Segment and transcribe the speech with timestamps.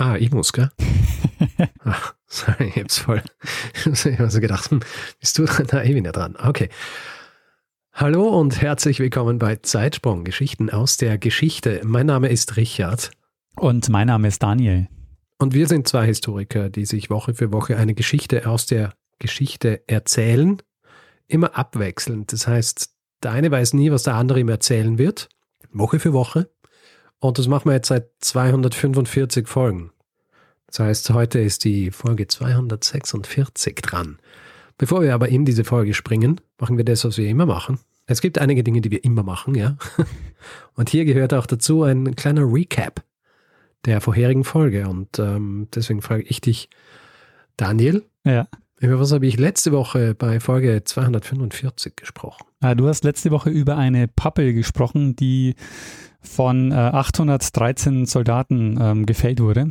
[0.00, 0.70] Ah, ich muss, gell?
[1.82, 3.20] Ach, sorry, ich hab's voll.
[3.84, 4.78] Ich hab so gedacht, hm,
[5.18, 5.66] bist du dran?
[5.72, 6.36] Na, ich bin ja dran.
[6.36, 6.68] Okay.
[7.92, 11.80] Hallo und herzlich willkommen bei Zeitsprung, Geschichten aus der Geschichte.
[11.82, 13.10] Mein Name ist Richard.
[13.56, 14.86] Und mein Name ist Daniel.
[15.36, 19.82] Und wir sind zwei Historiker, die sich Woche für Woche eine Geschichte aus der Geschichte
[19.88, 20.62] erzählen.
[21.26, 22.32] Immer abwechselnd.
[22.32, 22.94] Das heißt,
[23.24, 25.28] der eine weiß nie, was der andere ihm erzählen wird.
[25.72, 26.48] Woche für Woche.
[27.20, 29.90] Und das machen wir jetzt seit 245 Folgen.
[30.66, 34.18] Das heißt, heute ist die Folge 246 dran.
[34.76, 37.80] Bevor wir aber in diese Folge springen, machen wir das, was wir immer machen.
[38.06, 39.76] Es gibt einige Dinge, die wir immer machen, ja.
[40.74, 43.02] Und hier gehört auch dazu ein kleiner Recap
[43.84, 44.88] der vorherigen Folge.
[44.88, 46.70] Und ähm, deswegen frage ich dich,
[47.56, 48.46] Daniel, Ja.
[48.80, 52.44] Über was habe ich letzte Woche bei Folge 245 gesprochen?
[52.60, 55.54] Äh, Du hast letzte Woche über eine Pappel gesprochen, die
[56.20, 59.70] von äh, 813 Soldaten ähm, gefällt wurde.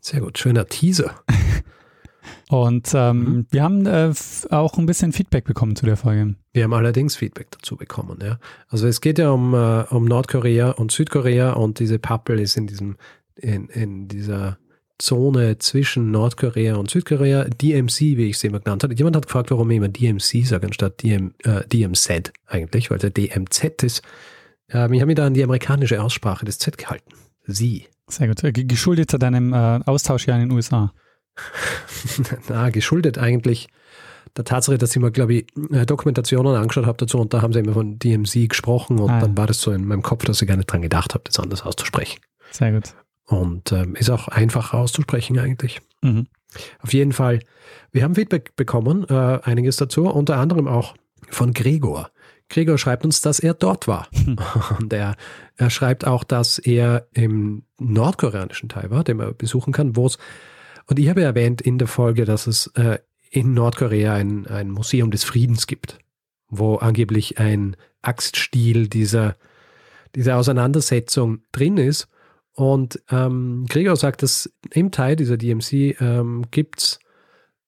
[0.00, 1.14] Sehr gut, schöner Teaser.
[2.48, 3.46] Und ähm, Mhm.
[3.50, 4.12] wir haben äh,
[4.50, 6.34] auch ein bisschen Feedback bekommen zu der Folge.
[6.52, 8.18] Wir haben allerdings Feedback dazu bekommen.
[8.22, 8.38] Ja.
[8.68, 12.66] Also es geht ja um, äh, um Nordkorea und Südkorea und diese Pappel ist in
[12.66, 12.96] diesem
[13.36, 14.58] in, in dieser
[15.02, 18.94] Zone zwischen Nordkorea und Südkorea, DMC, wie ich es immer genannt habe.
[18.94, 23.10] Jemand hat gefragt, warum ich immer DMC sage, anstatt DM, äh, DMZ eigentlich, weil ja
[23.10, 24.02] DMZ ist.
[24.70, 27.12] Ähm, ich habe mich da an die amerikanische Aussprache des Z gehalten.
[27.46, 27.86] Sie.
[28.08, 28.42] Sehr gut.
[28.44, 30.92] Äh, ge- Geschuldet zu deinem äh, Austausch hier in den USA.
[32.48, 33.68] Na, geschuldet eigentlich
[34.36, 37.52] der Tatsache, dass ich mir, glaube ich, äh, Dokumentationen angeschaut habe dazu und da haben
[37.52, 39.20] sie immer von DMC gesprochen und Ah, ja.
[39.20, 41.38] dann war das so in meinem Kopf, dass ich gar nicht dran gedacht habe, das
[41.38, 42.20] anders auszusprechen.
[42.50, 42.94] Sehr gut.
[43.26, 45.80] Und ähm, ist auch einfacher auszusprechen eigentlich.
[46.02, 46.26] Mhm.
[46.80, 47.40] Auf jeden Fall,
[47.90, 50.94] wir haben Feedback bekommen, äh, einiges dazu, unter anderem auch
[51.30, 52.10] von Gregor.
[52.48, 54.08] Gregor schreibt uns, dass er dort war.
[54.78, 55.16] Und er,
[55.56, 60.18] er schreibt auch, dass er im nordkoreanischen Teil war, den man besuchen kann, wo es,
[60.86, 62.98] und ich habe erwähnt in der Folge, dass es äh,
[63.30, 65.98] in Nordkorea ein, ein Museum des Friedens gibt,
[66.48, 69.36] wo angeblich ein Axtstiel dieser,
[70.14, 72.06] dieser Auseinandersetzung drin ist.
[72.54, 76.98] Und ähm, Gregor sagt, dass im Teil dieser DMC ähm, gibt es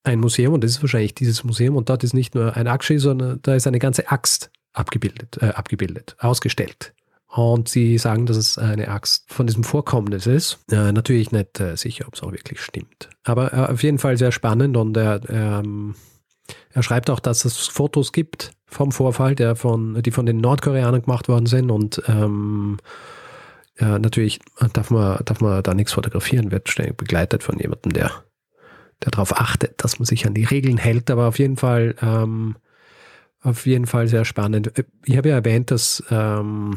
[0.04, 3.00] ein Museum und das ist wahrscheinlich dieses Museum und dort ist nicht nur ein Axtstiel,
[3.00, 6.94] sondern da ist eine ganze Axt abgebildet, äh, abgebildet, ausgestellt.
[7.26, 10.58] Und sie sagen, dass es eine Axt von diesem Vorkommnis ist.
[10.70, 13.10] Äh, natürlich nicht äh, sicher, ob es auch wirklich stimmt.
[13.24, 15.96] Aber äh, auf jeden Fall sehr spannend und er, ähm,
[16.70, 21.02] er schreibt auch, dass es Fotos gibt vom Vorfall, der von, die von den Nordkoreanern
[21.02, 22.78] gemacht worden sind und ähm,
[23.78, 24.40] ja, natürlich
[24.72, 28.10] darf man, darf man da nichts fotografieren, wird ständig begleitet von jemandem, der,
[29.04, 32.56] der darauf achtet, dass man sich an die Regeln hält, aber auf jeden Fall, ähm,
[33.42, 34.72] auf jeden Fall sehr spannend.
[35.04, 36.76] Ich habe ja erwähnt, dass, ähm,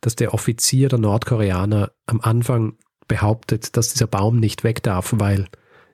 [0.00, 2.76] dass der Offizier der Nordkoreaner am Anfang
[3.08, 5.46] behauptet, dass dieser Baum nicht weg darf, weil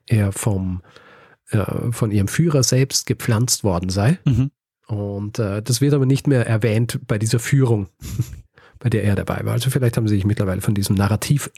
[0.06, 0.82] er vom,
[1.50, 4.18] äh, von ihrem Führer selbst gepflanzt worden sei.
[4.24, 4.50] Mhm.
[4.88, 7.88] Und äh, das wird aber nicht mehr erwähnt bei dieser Führung,
[8.80, 9.52] bei der er dabei war.
[9.52, 11.50] Also vielleicht haben sie sich mittlerweile von diesem Narrativ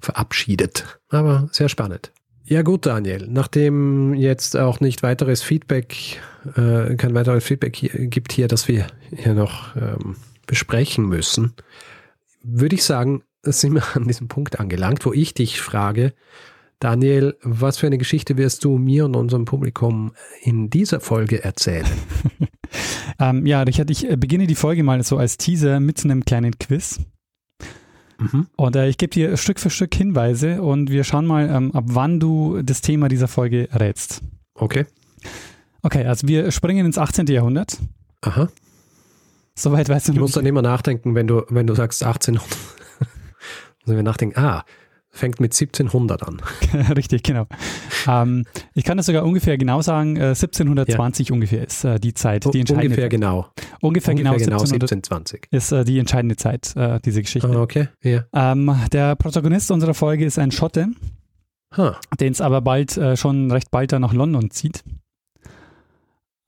[0.00, 1.00] verabschiedet.
[1.08, 2.12] Aber sehr spannend.
[2.44, 6.20] Ja gut, Daniel, nachdem jetzt auch nicht weiteres Feedback,
[6.56, 10.16] äh, kein weiteres Feedback hier, gibt hier, das wir hier noch ähm,
[10.46, 11.54] besprechen müssen,
[12.42, 16.12] würde ich sagen, sind wir an diesem Punkt angelangt, wo ich dich frage,
[16.80, 21.86] Daniel, was für eine Geschichte wirst du mir und unserem Publikum in dieser Folge erzählen?
[23.18, 26.58] Ähm, ja, Richard, ich äh, beginne die Folge mal so als Teaser mit einem kleinen
[26.58, 27.00] Quiz.
[28.18, 28.46] Mhm.
[28.56, 31.84] Und äh, ich gebe dir Stück für Stück Hinweise und wir schauen mal, ähm, ab
[31.88, 34.22] wann du das Thema dieser Folge rätst.
[34.54, 34.86] Okay.
[35.82, 37.26] Okay, also wir springen ins 18.
[37.26, 37.78] Jahrhundert.
[38.22, 38.48] Aha.
[39.54, 42.48] Soweit weißt du Du noch musst dann immer nachdenken, wenn du, wenn du sagst 1800.
[43.84, 44.64] Müssen wir nachdenken, ah,
[45.12, 46.40] fängt mit 1700 an.
[46.96, 47.46] Richtig, genau.
[48.06, 52.44] Ähm, ich kann das sogar ungefähr genau sagen, äh, 1720 ungefähr ist äh, die Zeit,
[52.52, 53.10] die entscheidende Ungefähr Zeit.
[53.10, 53.46] genau.
[53.80, 55.48] Ungefähr, genau, Ungefähr genau 1700 1720.
[55.50, 57.48] ist äh, die entscheidende Zeit, äh, diese Geschichte.
[57.50, 57.88] Ah, okay.
[58.02, 58.24] Ja.
[58.32, 60.86] Ähm, der Protagonist unserer Folge ist ein Schotte,
[61.76, 61.96] Ha.
[62.20, 64.84] den es aber bald äh, schon recht bald da nach London zieht.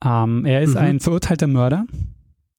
[0.05, 0.77] Ähm, er ist Mhm.
[0.77, 1.85] ein verurteilter Mörder.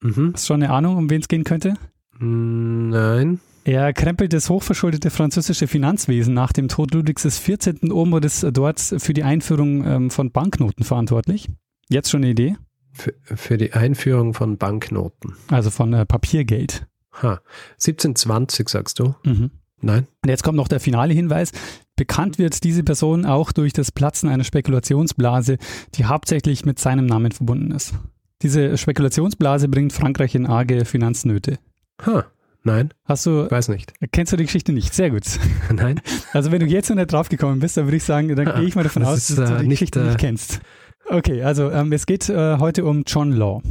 [0.01, 0.31] Mhm.
[0.33, 1.75] Hast du schon eine Ahnung, um wen es gehen könnte?
[2.19, 3.39] Mm, Nein.
[3.67, 7.81] Er krempelt das hochverschuldete französische Finanzwesen nach dem Tod Ludwigs XIV.
[7.89, 11.49] um und ist dort für die Einführung ähm, von Banknoten verantwortlich.
[11.89, 12.57] Jetzt schon eine Idee?
[12.93, 15.33] Für, für die Einführung von Banknoten.
[15.47, 16.85] Also von äh, Papiergeld.
[17.23, 17.41] Ha.
[17.73, 19.15] 1720 sagst du?
[19.23, 19.49] Mhm.
[19.81, 20.05] Nein?
[20.21, 21.51] Und jetzt kommt noch der finale Hinweis.
[21.95, 25.57] Bekannt wird diese Person auch durch das Platzen einer Spekulationsblase,
[25.95, 27.95] die hauptsächlich mit seinem Namen verbunden ist.
[28.43, 31.57] Diese Spekulationsblase bringt Frankreich in arge Finanznöte.
[32.05, 32.25] Ha.
[32.65, 32.89] Nein?
[33.05, 33.93] Hast du, Weiß nicht.
[34.11, 34.93] kennst du die Geschichte nicht?
[34.93, 35.23] Sehr gut.
[35.73, 36.01] Nein?
[36.33, 38.67] Also wenn du jetzt noch nicht draufgekommen bist, dann würde ich sagen, dann Ah, gehe
[38.67, 40.59] ich mal davon das aus, ist, dass du äh, die nicht, Geschichte äh, nicht kennst.
[41.07, 43.61] Okay, also ähm, es geht äh, heute um John Law.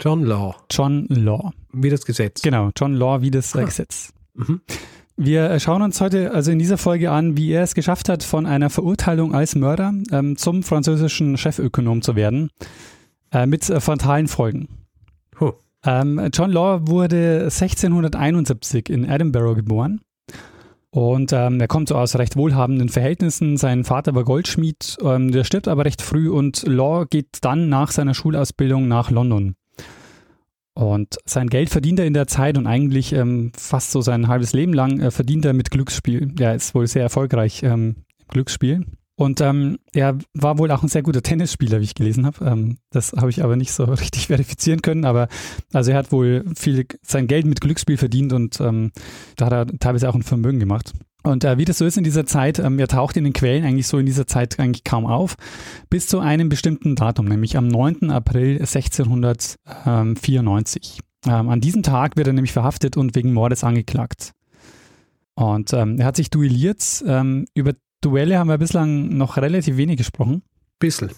[0.00, 0.54] John Law.
[0.70, 1.52] John Law.
[1.72, 2.40] Wie das Gesetz.
[2.42, 3.64] Genau, John Law wie das Ah.
[3.64, 4.12] Gesetz.
[4.34, 4.60] Mhm.
[5.16, 8.22] Wir äh, schauen uns heute also in dieser Folge an, wie er es geschafft hat,
[8.22, 12.50] von einer Verurteilung als Mörder ähm, zum französischen Chefökonom zu werden,
[13.32, 14.68] äh, mit äh, fatalen Folgen.
[15.40, 15.54] Huh.
[15.86, 20.00] Ähm, John Law wurde 1671 in Edinburgh geboren.
[20.90, 23.58] Und ähm, er kommt so aus recht wohlhabenden Verhältnissen.
[23.58, 27.90] Sein Vater war Goldschmied, ähm, der stirbt aber recht früh und Law geht dann nach
[27.90, 29.56] seiner Schulausbildung nach London.
[30.72, 34.52] Und sein Geld verdient er in der Zeit und eigentlich ähm, fast so sein halbes
[34.54, 36.32] Leben lang äh, verdient er mit Glücksspiel.
[36.38, 38.86] Er ist wohl sehr erfolgreich ähm, im Glücksspiel.
[39.18, 42.44] Und ähm, er war wohl auch ein sehr guter Tennisspieler, wie ich gelesen habe.
[42.44, 45.06] Ähm, das habe ich aber nicht so richtig verifizieren können.
[45.06, 45.28] Aber
[45.72, 48.92] also er hat wohl viel sein Geld mit Glücksspiel verdient und ähm,
[49.36, 50.92] da hat er teilweise auch ein Vermögen gemacht.
[51.22, 53.64] Und äh, wie das so ist in dieser Zeit, ähm, er taucht in den Quellen
[53.64, 55.34] eigentlich so in dieser Zeit eigentlich kaum auf,
[55.90, 58.10] bis zu einem bestimmten Datum, nämlich am 9.
[58.10, 61.00] April 1694.
[61.26, 64.30] Ähm, an diesem Tag wird er nämlich verhaftet und wegen Mordes angeklagt.
[65.34, 67.02] Und ähm, er hat sich duelliert.
[67.06, 70.42] Ähm, über Duelle haben wir bislang noch relativ wenig gesprochen.
[70.78, 71.10] Bissl.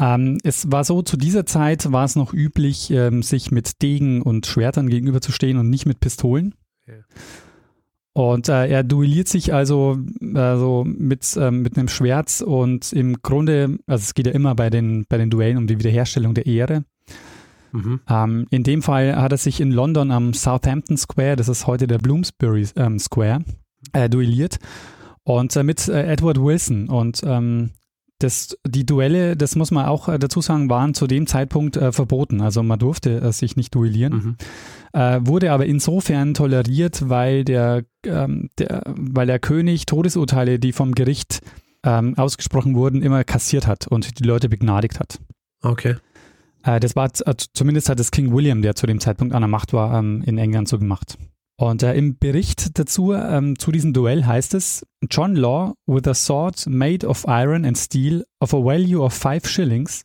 [0.00, 4.22] Ähm, es war so, zu dieser Zeit war es noch üblich, ähm, sich mit Degen
[4.22, 6.54] und Schwertern gegenüberzustehen und nicht mit Pistolen.
[6.86, 6.94] Ja.
[8.14, 9.98] Und äh, er duelliert sich also,
[10.34, 14.68] also mit, ähm, mit einem Schwert und im Grunde, also es geht ja immer bei
[14.70, 16.84] den, bei den Duellen um die Wiederherstellung der Ehre.
[17.72, 18.00] Mhm.
[18.08, 21.86] Ähm, in dem Fall hat er sich in London am Southampton Square, das ist heute
[21.86, 23.44] der Bloomsbury ähm, Square,
[23.94, 24.58] äh, duelliert
[25.24, 26.88] und äh, mit äh, Edward Wilson.
[26.88, 27.70] Und ähm,
[28.18, 31.92] das, die Duelle, das muss man auch äh, dazu sagen, waren zu dem Zeitpunkt äh,
[31.92, 32.40] verboten.
[32.40, 34.12] Also man durfte äh, sich nicht duellieren.
[34.12, 34.36] Mhm.
[34.92, 40.94] Äh, wurde aber insofern toleriert, weil der, ähm, der, weil der König Todesurteile, die vom
[40.94, 41.40] Gericht
[41.84, 45.18] ähm, ausgesprochen wurden, immer kassiert hat und die Leute begnadigt hat.
[45.62, 45.96] Okay.
[46.64, 49.48] Äh, das war äh, zumindest hat das King William, der zu dem Zeitpunkt an der
[49.48, 51.18] Macht war, ähm, in England so gemacht.
[51.62, 56.12] Und äh, im Bericht dazu, ähm, zu diesem Duell heißt es, John Law with a
[56.12, 60.02] sword made of iron and steel of a value of five shillings,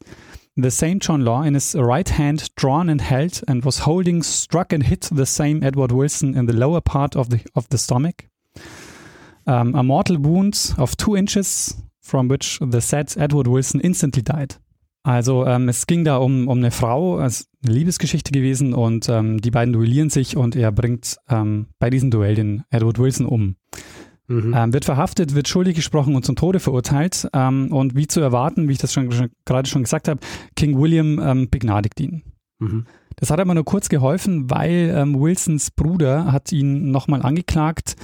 [0.55, 4.71] the same John Law in his right hand drawn and held and was holding struck
[4.71, 8.25] and hit the same Edward Wilson in the lower part of the, of the stomach.
[9.47, 14.57] Um, a mortal wound of two inches from which the said Edward Wilson instantly died.
[15.03, 19.07] Also ähm, es ging da um, um eine Frau, es ist eine Liebesgeschichte gewesen und
[19.07, 23.25] ähm, die beiden duellieren sich und er bringt ähm, bei diesem Duell den Edward Wilson
[23.25, 23.55] um.
[24.27, 24.53] Mhm.
[24.53, 28.67] Ähm, wird verhaftet, wird schuldig gesprochen und zum Tode verurteilt ähm, und wie zu erwarten,
[28.67, 30.19] wie ich das schon, schon gerade schon gesagt habe,
[30.57, 32.23] King William ähm, begnadigt ihn.
[32.59, 32.85] Mhm.
[33.15, 37.95] Das hat aber nur kurz geholfen, weil Wilsons Bruder hat ihn nochmal angeklagt,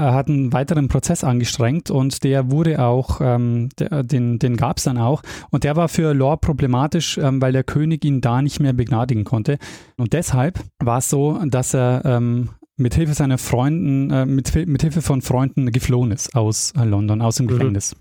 [0.00, 4.84] hat einen weiteren Prozess angestrengt und der wurde auch, ähm, der, den, den gab es
[4.84, 8.60] dann auch und der war für Law problematisch, ähm, weil der König ihn da nicht
[8.60, 9.58] mehr begnadigen konnte.
[9.96, 14.82] Und deshalb war es so, dass er ähm, mit Hilfe seiner Freunden, äh, mit, mit
[14.82, 17.50] Hilfe von Freunden geflohen ist aus äh, London, aus dem Mhm.
[17.50, 17.96] Gefängnis.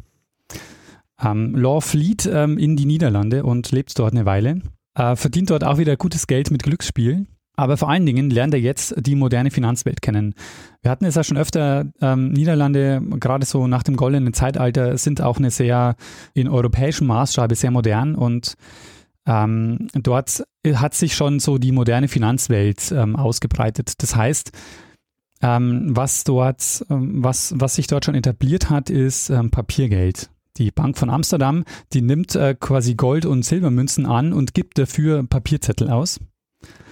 [1.22, 4.62] Ähm, Law flieht ähm, in die Niederlande und lebt dort eine Weile.
[4.96, 7.28] Äh, verdient dort auch wieder gutes Geld mit Glücksspiel.
[7.58, 10.34] Aber vor allen Dingen lernt er jetzt die moderne Finanzwelt kennen.
[10.82, 15.22] Wir hatten es ja schon öfter, ähm, Niederlande, gerade so nach dem goldenen Zeitalter, sind
[15.22, 15.96] auch eine sehr,
[16.34, 18.56] in europäischem Maßstab sehr modern und
[19.26, 20.44] ähm, dort
[20.74, 24.02] hat sich schon so die moderne Finanzwelt ähm, ausgebreitet.
[24.02, 24.52] Das heißt,
[25.42, 30.30] ähm, was dort, ähm, was, was sich dort schon etabliert hat, ist ähm, Papiergeld.
[30.58, 35.24] Die Bank von Amsterdam, die nimmt äh, quasi Gold- und Silbermünzen an und gibt dafür
[35.24, 36.20] Papierzettel aus,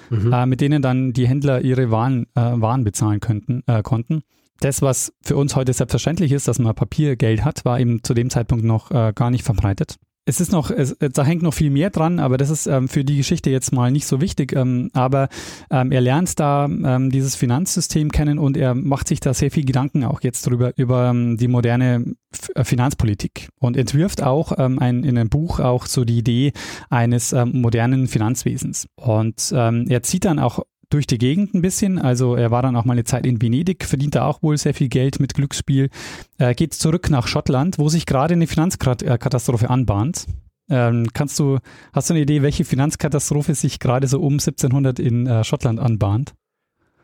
[0.10, 0.34] Mhm.
[0.34, 4.22] äh, mit denen dann die Händler ihre Waren, äh, Waren bezahlen könnten, äh, konnten.
[4.60, 8.30] Das, was für uns heute selbstverständlich ist, dass man Papiergeld hat, war eben zu dem
[8.30, 9.98] Zeitpunkt noch äh, gar nicht verbreitet.
[10.28, 13.06] Es ist noch, es, da hängt noch viel mehr dran, aber das ist ähm, für
[13.06, 14.52] die Geschichte jetzt mal nicht so wichtig.
[14.54, 15.30] Ähm, aber
[15.72, 19.64] ähm, er lernt da ähm, dieses Finanzsystem kennen und er macht sich da sehr viel
[19.64, 24.80] Gedanken auch jetzt drüber, über ähm, die moderne F äh, Finanzpolitik und entwirft auch ähm,
[24.80, 26.52] ein, in einem Buch auch so die Idee
[26.90, 28.88] eines modernen Finanzwesens.
[28.96, 32.00] Und er zieht dann auch durch die Gegend ein bisschen.
[32.00, 34.74] Also er war dann auch mal eine Zeit in Venedig, verdient da auch wohl sehr
[34.74, 35.90] viel Geld mit Glücksspiel.
[36.38, 40.26] Er geht zurück nach Schottland, wo sich gerade eine Finanzkatastrophe anbahnt.
[40.70, 41.60] Ähm, kannst du,
[41.94, 46.34] hast du eine Idee, welche Finanzkatastrophe sich gerade so um 1700 in äh, Schottland anbahnt?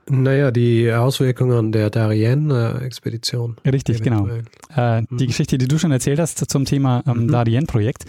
[0.09, 3.55] Naja, die Auswirkungen der Darien-Expedition.
[3.65, 4.27] Richtig, genau.
[4.75, 5.27] Äh, die mhm.
[5.27, 7.31] Geschichte, die du schon erzählt hast zum Thema ähm, mhm.
[7.31, 8.03] Darien-Projekt.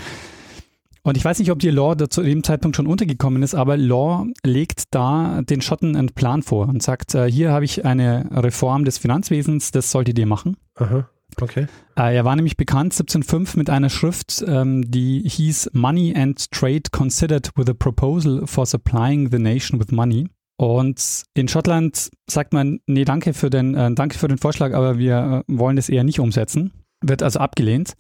[1.05, 4.27] Und ich weiß nicht, ob dir Law zu dem Zeitpunkt schon untergekommen ist, aber Law
[4.43, 8.87] legt da den Schotten einen Plan vor und sagt, äh, hier habe ich eine Reform
[8.87, 10.57] des Finanzwesens, das solltet ihr machen.
[10.77, 11.09] Aha.
[11.41, 11.67] Okay.
[11.97, 16.85] Äh, er war nämlich bekannt 1705 mit einer Schrift, ähm, die hieß Money and Trade
[16.91, 20.29] Considered with a Proposal for Supplying the Nation with Money.
[20.57, 24.97] Und in Schottland sagt man, nee, danke für den, äh, danke für den Vorschlag, aber
[24.97, 26.73] wir äh, wollen das eher nicht umsetzen.
[27.03, 27.95] Wird also abgelehnt.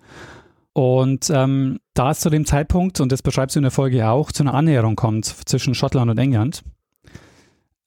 [0.74, 4.32] Und ähm, da es zu dem Zeitpunkt, und das beschreibst du in der Folge auch,
[4.32, 6.62] zu einer Annäherung kommt zwischen Schottland und England,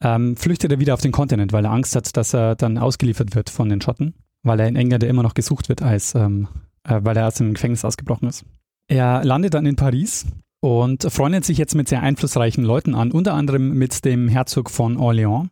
[0.01, 3.35] ähm, flüchtet er wieder auf den Kontinent, weil er Angst hat, dass er dann ausgeliefert
[3.35, 4.13] wird von den Schotten
[4.47, 6.47] weil er in England immer noch gesucht wird, als, ähm,
[6.83, 8.45] äh, weil er aus dem Gefängnis ausgebrochen ist.
[8.87, 10.25] Er landet dann in Paris
[10.61, 14.97] und freundet sich jetzt mit sehr einflussreichen Leuten an, unter anderem mit dem Herzog von
[14.97, 15.49] Orléans.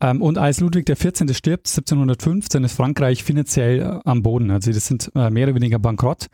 [0.00, 1.34] Ähm, und als Ludwig XIV.
[1.36, 4.50] stirbt, 1715, ist Frankreich finanziell äh, am Boden.
[4.50, 6.26] Also das sind äh, mehr oder weniger bankrott.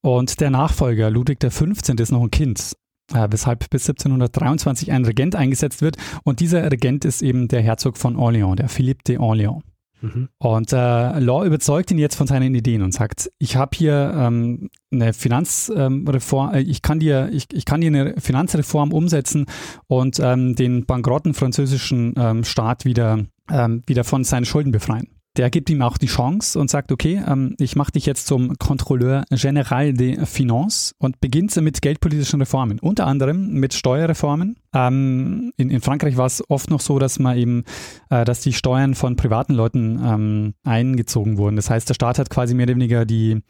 [0.00, 1.62] Und der Nachfolger, Ludwig XV.,
[1.98, 2.76] ist noch ein Kind,
[3.12, 5.96] äh, weshalb bis 1723 ein Regent eingesetzt wird.
[6.24, 9.62] Und dieser Regent ist eben der Herzog von Orléans, der Philippe de Orléans.
[10.00, 10.28] Mhm.
[10.38, 14.70] Und äh, Law überzeugt ihn jetzt von seinen Ideen und sagt, ich habe hier ähm,
[14.92, 19.46] eine Finanzreform, äh, ich kann dir, ich, ich kann dir eine Finanzreform umsetzen
[19.86, 25.08] und ähm, den bankrotten französischen ähm, Staat wieder, ähm, wieder von seinen Schulden befreien
[25.38, 28.54] der gibt ihm auch die Chance und sagt, okay, ähm, ich mache dich jetzt zum
[28.54, 34.56] Contrôleur Général des Finances und beginnt mit geldpolitischen Reformen, unter anderem mit Steuerreformen.
[34.74, 37.64] Ähm, in, in, Frankreich war es oft noch so, dass man eben,
[38.10, 41.54] äh, dass die Steuern von privaten Leuten ähm, eingezogen wurden.
[41.54, 43.40] Das heißt, der Staat hat quasi mehr oder weniger die,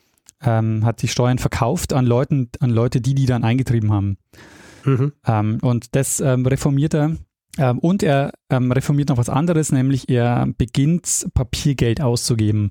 [0.43, 4.19] ähm, hat die Steuern verkauft an Leuten, an Leute, die die dann eingetrieben haben.
[4.85, 5.13] Mhm.
[5.27, 7.17] Ähm, und das ähm, reformiert er
[7.59, 12.71] und er ähm, reformiert noch was anderes, nämlich er beginnt Papiergeld auszugeben.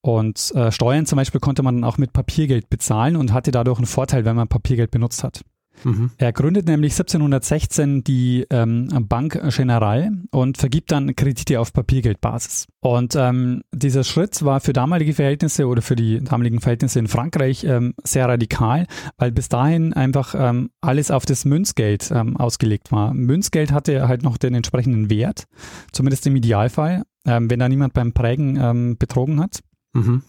[0.00, 3.78] Und äh, Steuern zum Beispiel konnte man dann auch mit Papiergeld bezahlen und hatte dadurch
[3.78, 5.42] einen Vorteil, wenn man Papiergeld benutzt hat.
[5.84, 6.10] Mhm.
[6.18, 12.66] Er gründet nämlich 1716 die ähm, Bank General und vergibt dann Kredite auf Papiergeldbasis.
[12.80, 17.64] Und ähm, dieser Schritt war für damalige Verhältnisse oder für die damaligen Verhältnisse in Frankreich
[17.64, 18.86] ähm, sehr radikal,
[19.18, 23.12] weil bis dahin einfach ähm, alles auf das Münzgeld ähm, ausgelegt war.
[23.14, 25.44] Münzgeld hatte halt noch den entsprechenden Wert,
[25.92, 29.60] zumindest im Idealfall, ähm, wenn da niemand beim Prägen betrogen hat.
[29.92, 30.22] Mhm.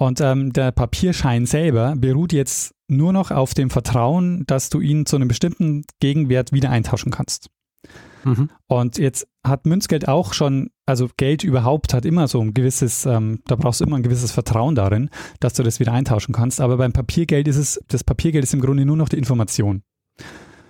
[0.00, 5.06] Und ähm, der Papierschein selber beruht jetzt nur noch auf dem Vertrauen, dass du ihn
[5.06, 7.50] zu einem bestimmten Gegenwert wieder eintauschen kannst.
[8.24, 8.50] Mhm.
[8.66, 13.40] Und jetzt hat Münzgeld auch schon, also Geld überhaupt hat immer so ein gewisses, ähm,
[13.46, 16.60] da brauchst du immer ein gewisses Vertrauen darin, dass du das wieder eintauschen kannst.
[16.60, 19.82] Aber beim Papiergeld ist es, das Papiergeld ist im Grunde nur noch die Information.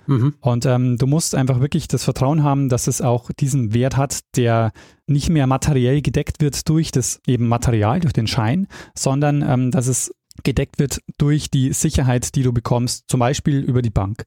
[0.07, 0.35] Mhm.
[0.41, 4.21] Und ähm, du musst einfach wirklich das Vertrauen haben, dass es auch diesen Wert hat,
[4.37, 4.73] der
[5.07, 9.87] nicht mehr materiell gedeckt wird durch das eben Material, durch den Schein, sondern ähm, dass
[9.87, 14.25] es gedeckt wird durch die Sicherheit, die du bekommst, zum Beispiel über die Bank.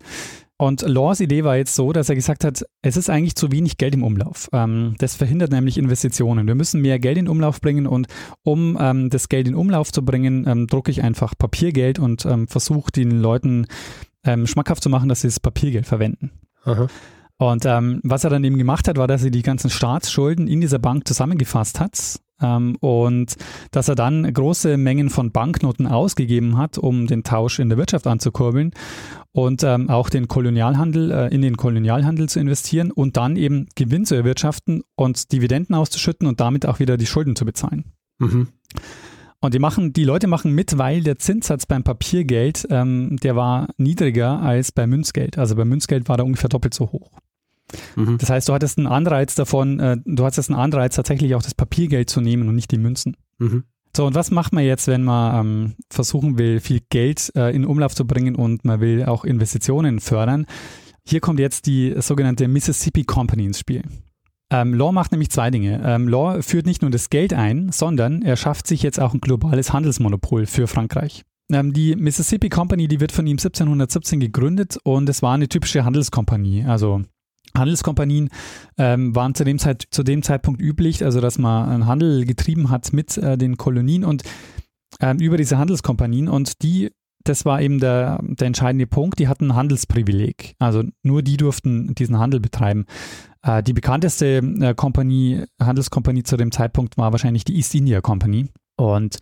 [0.58, 3.78] Und Laws Idee war jetzt so, dass er gesagt hat, es ist eigentlich zu wenig
[3.78, 4.50] Geld im Umlauf.
[4.54, 6.48] Ähm, das verhindert nämlich Investitionen.
[6.48, 8.08] Wir müssen mehr Geld in Umlauf bringen und
[8.44, 12.48] um ähm, das Geld in Umlauf zu bringen, ähm, drucke ich einfach Papiergeld und ähm,
[12.48, 13.66] versuche den Leuten
[14.24, 16.32] ähm, schmackhaft zu machen, dass sie das Papiergeld verwenden.
[16.64, 16.88] Aha.
[17.38, 20.62] Und ähm, was er dann eben gemacht hat, war, dass er die ganzen Staatsschulden in
[20.62, 23.36] dieser Bank zusammengefasst hat und
[23.72, 28.08] dass er dann große Mengen von Banknoten ausgegeben hat, um den Tausch in der Wirtschaft
[28.08, 28.72] anzukurbeln
[29.32, 34.06] und ähm, auch den Kolonialhandel äh, in den Kolonialhandel zu investieren und dann eben Gewinn
[34.06, 37.94] zu erwirtschaften und Dividenden auszuschütten und damit auch wieder die Schulden zu bezahlen.
[38.20, 38.48] Mhm.
[39.40, 43.68] Und die machen, die Leute machen mit, weil der Zinssatz beim Papiergeld, ähm, der war
[43.78, 45.38] niedriger als bei Münzgeld.
[45.38, 47.12] Also bei Münzgeld war der ungefähr doppelt so hoch.
[47.96, 48.18] Mhm.
[48.18, 51.56] Das heißt, du hattest einen Anreiz davon, äh, du hattest einen Anreiz, tatsächlich auch das
[51.56, 53.18] Papiergeld zu nehmen und nicht die Münzen.
[53.40, 53.64] Mhm.
[53.96, 57.64] So, und was macht man jetzt, wenn man ähm, versuchen will, viel Geld äh, in
[57.64, 60.48] Umlauf zu bringen und man will auch Investitionen fördern?
[61.06, 63.84] Hier kommt jetzt die sogenannte Mississippi Company ins Spiel.
[64.50, 65.82] Ähm, Law macht nämlich zwei Dinge.
[65.84, 69.22] Ähm, Law führt nicht nur das Geld ein, sondern er schafft sich jetzt auch ein
[69.22, 71.24] globales Handelsmonopol für Frankreich.
[71.52, 75.86] Ähm, die Mississippi Company, die wird von ihm 1717 gegründet und es war eine typische
[75.86, 76.66] Handelskompanie.
[76.66, 77.02] Also
[77.58, 78.30] Handelskompanien
[78.78, 82.70] ähm, waren zu dem, Zeit, zu dem Zeitpunkt üblich, also dass man einen Handel getrieben
[82.70, 84.24] hat mit äh, den Kolonien und
[85.00, 86.92] ähm, über diese Handelskompanien und die
[87.26, 90.56] das war eben der, der entscheidende Punkt, die hatten ein Handelsprivileg.
[90.60, 92.86] Also nur die durften diesen Handel betreiben.
[93.42, 98.50] Äh, die bekannteste äh, Kompanie, Handelskompanie zu dem Zeitpunkt war wahrscheinlich die East India Company.
[98.76, 99.20] Und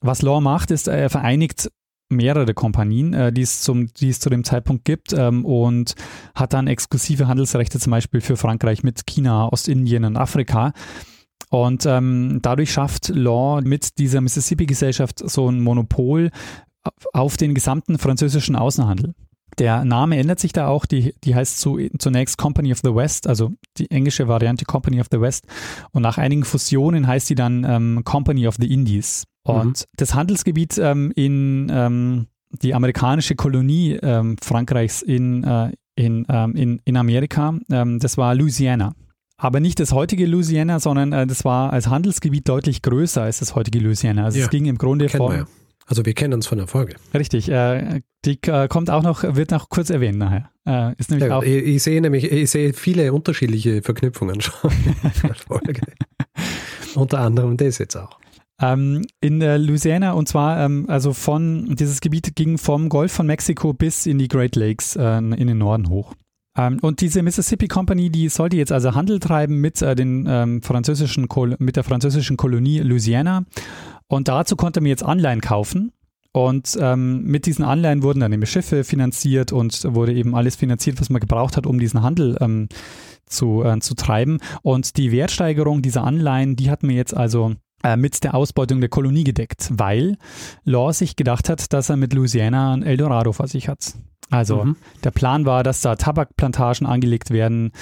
[0.00, 1.70] was Law macht, ist, er vereinigt
[2.10, 5.94] mehrere Kompanien, äh, die, es zum, die es zu dem Zeitpunkt gibt ähm, und
[6.34, 10.72] hat dann exklusive Handelsrechte zum Beispiel für Frankreich mit China, Ostindien und Afrika.
[11.48, 16.30] Und ähm, dadurch schafft Law mit dieser Mississippi-Gesellschaft so ein Monopol
[17.12, 19.14] auf den gesamten französischen Außenhandel.
[19.58, 23.26] Der Name ändert sich da auch, die, die heißt zu, zunächst Company of the West,
[23.26, 25.46] also die englische Variante Company of the West.
[25.90, 29.24] Und nach einigen Fusionen heißt sie dann ähm, Company of the Indies.
[29.52, 29.84] Und mhm.
[29.96, 32.26] das Handelsgebiet ähm, in ähm,
[32.62, 38.34] die amerikanische Kolonie ähm, Frankreichs in, äh, in, ähm, in, in Amerika, ähm, das war
[38.34, 38.94] Louisiana.
[39.36, 43.54] Aber nicht das heutige Louisiana, sondern äh, das war als Handelsgebiet deutlich größer als das
[43.54, 44.24] heutige Louisiana.
[44.24, 45.06] Also ja, es ging im Grunde.
[45.06, 45.46] Ja.
[45.86, 46.94] Also wir kennen uns von der Folge.
[47.14, 47.48] Richtig.
[47.48, 50.50] Äh, die äh, kommt auch noch, wird noch kurz erwähnt nachher.
[50.66, 54.70] Äh, ist nämlich ja, auch ich, ich, sehe nämlich, ich sehe viele unterschiedliche Verknüpfungen schon
[54.70, 55.80] in der Folge.
[56.94, 58.20] Unter anderem das jetzt auch.
[58.60, 63.26] Ähm, in äh, Louisiana und zwar, ähm, also von, dieses Gebiet ging vom Golf von
[63.26, 66.14] Mexiko bis in die Great Lakes äh, in den Norden hoch.
[66.56, 70.62] Ähm, und diese Mississippi Company, die sollte jetzt also Handel treiben mit, äh, den, ähm,
[70.62, 71.26] französischen
[71.58, 73.44] mit der französischen Kolonie Louisiana.
[74.08, 75.92] Und dazu konnte man jetzt Anleihen kaufen.
[76.32, 81.00] Und ähm, mit diesen Anleihen wurden dann eben Schiffe finanziert und wurde eben alles finanziert,
[81.00, 82.68] was man gebraucht hat, um diesen Handel ähm,
[83.26, 84.38] zu, äh, zu treiben.
[84.62, 87.54] Und die Wertsteigerung dieser Anleihen, die hat man jetzt also
[87.96, 90.16] mit der Ausbeutung der Kolonie gedeckt, weil
[90.64, 93.94] Law sich gedacht hat, dass er mit Louisiana ein Eldorado vor sich hat.
[94.30, 94.76] Also mhm.
[95.02, 97.72] der Plan war, dass da Tabakplantagen angelegt werden,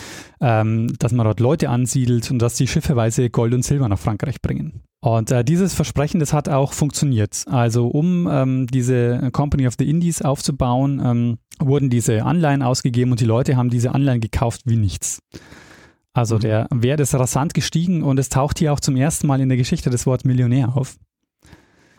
[0.41, 4.41] ähm, dass man dort Leute ansiedelt und dass die schiffeweise Gold und Silber nach Frankreich
[4.41, 4.83] bringen.
[5.01, 7.45] Und äh, dieses Versprechen, das hat auch funktioniert.
[7.47, 13.21] Also um ähm, diese Company of the Indies aufzubauen, ähm, wurden diese Anleihen ausgegeben und
[13.21, 15.21] die Leute haben diese Anleihen gekauft wie nichts.
[16.19, 16.41] Also mhm.
[16.41, 19.57] der Wert ist rasant gestiegen und es taucht hier auch zum ersten Mal in der
[19.57, 20.97] Geschichte das Wort Millionär auf.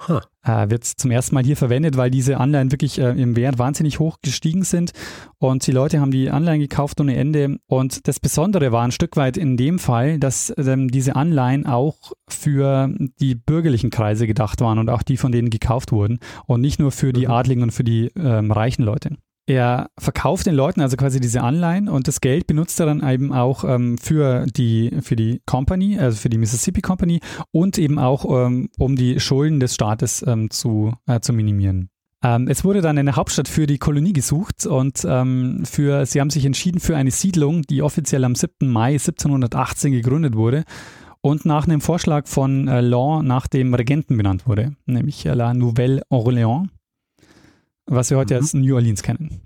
[0.08, 0.20] Huh.
[0.44, 4.00] Äh, wird zum ersten Mal hier verwendet, weil diese Anleihen wirklich äh, im Wert wahnsinnig
[4.00, 4.92] hoch gestiegen sind
[5.38, 7.58] und die Leute haben die Anleihen gekauft ohne Ende.
[7.68, 12.12] Und das Besondere war ein Stück weit in dem Fall, dass ähm, diese Anleihen auch
[12.30, 16.80] für die bürgerlichen Kreise gedacht waren und auch die, von denen gekauft wurden und nicht
[16.80, 17.32] nur für die mhm.
[17.32, 19.16] Adligen und für die ähm, reichen Leute.
[19.50, 23.34] Er verkauft den Leuten also quasi diese Anleihen und das Geld benutzt er dann eben
[23.34, 28.26] auch ähm, für, die, für die Company, also für die Mississippi Company und eben auch,
[28.46, 31.90] ähm, um die Schulden des Staates ähm, zu, äh, zu minimieren.
[32.24, 36.30] Ähm, es wurde dann eine Hauptstadt für die Kolonie gesucht und ähm, für, sie haben
[36.30, 38.70] sich entschieden für eine Siedlung, die offiziell am 7.
[38.70, 40.64] Mai 1718 gegründet wurde
[41.22, 45.56] und nach einem Vorschlag von äh, Law nach dem Regenten benannt wurde, nämlich äh, La
[45.56, 46.68] Nouvelle Orléans
[47.90, 48.40] was wir heute mhm.
[48.40, 49.42] als New Orleans kennen.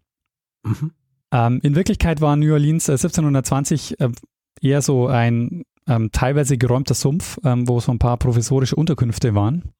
[0.63, 0.91] Mhm.
[1.31, 4.09] Ähm, in Wirklichkeit war New Orleans äh, 1720 äh,
[4.61, 9.73] eher so ein ähm, teilweise geräumter Sumpf, ähm, wo so ein paar professorische Unterkünfte waren.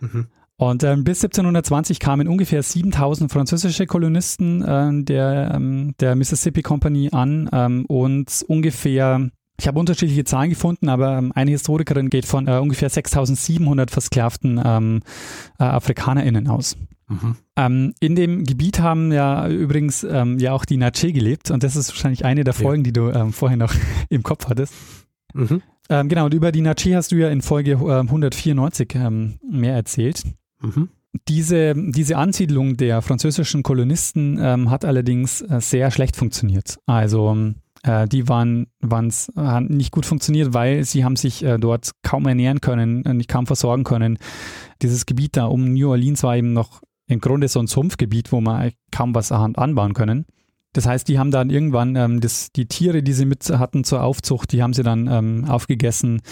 [0.00, 0.26] Mhm.
[0.56, 7.08] Und ähm, bis 1720 kamen ungefähr 7000 französische Kolonisten äh, der, ähm, der Mississippi Company
[7.10, 12.48] an ähm, und ungefähr ich habe unterschiedliche Zahlen gefunden, aber ähm, eine Historikerin geht von
[12.48, 15.00] äh, ungefähr 6700 versklavten ähm,
[15.58, 16.76] äh, AfrikanerInnen aus.
[17.08, 17.36] Mhm.
[17.56, 21.76] Ähm, in dem Gebiet haben ja übrigens ähm, ja auch die Nache gelebt und das
[21.76, 22.84] ist wahrscheinlich eine der Folgen, ja.
[22.84, 23.74] die du ähm, vorher noch
[24.08, 24.74] im Kopf hattest.
[25.34, 25.62] Mhm.
[25.88, 29.74] Ähm, genau, und über die Nache hast du ja in Folge äh, 194 ähm, mehr
[29.74, 30.22] erzählt.
[30.60, 30.88] Mhm.
[31.28, 36.78] Diese, diese Ansiedlung der französischen Kolonisten hat allerdings äh, sehr schlecht funktioniert.
[36.86, 41.90] Also äh, die waren waren's, haben nicht gut funktioniert, weil sie haben sich äh, dort
[42.02, 44.18] kaum ernähren können, äh, nicht kaum versorgen können.
[44.82, 48.40] Dieses Gebiet da um New Orleans war eben noch im Grunde so ein Sumpfgebiet, wo
[48.40, 50.26] man kaum was anbauen können.
[50.72, 54.02] Das heißt, die haben dann irgendwann ähm, das, die Tiere, die sie mit hatten zur
[54.02, 56.22] Aufzucht, die haben sie dann ähm, aufgegessen.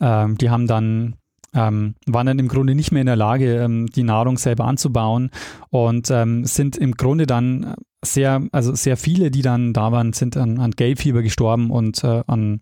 [0.00, 1.14] Ähm, die haben dann
[1.54, 5.30] ähm, waren dann im Grunde nicht mehr in der Lage, ähm, die Nahrung selber anzubauen
[5.70, 10.36] und ähm, sind im Grunde dann sehr, also sehr viele, die dann da waren, sind
[10.36, 12.60] an, an Gelbfieber gestorben und äh, an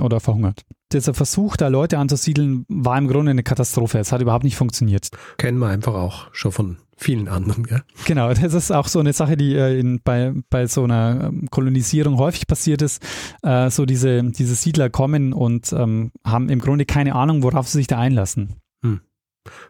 [0.00, 3.98] oder verhungert dieser Versuch, da Leute anzusiedeln, war im Grunde eine Katastrophe.
[3.98, 5.10] Es hat überhaupt nicht funktioniert.
[5.36, 7.82] Kennen wir einfach auch schon von vielen anderen, gell?
[8.04, 11.48] Genau, das ist auch so eine Sache, die äh, in, bei, bei so einer ähm,
[11.50, 13.02] Kolonisierung häufig passiert ist.
[13.42, 17.78] Äh, so diese, diese Siedler kommen und ähm, haben im Grunde keine Ahnung, worauf sie
[17.78, 18.56] sich da einlassen.
[18.82, 19.00] Hm.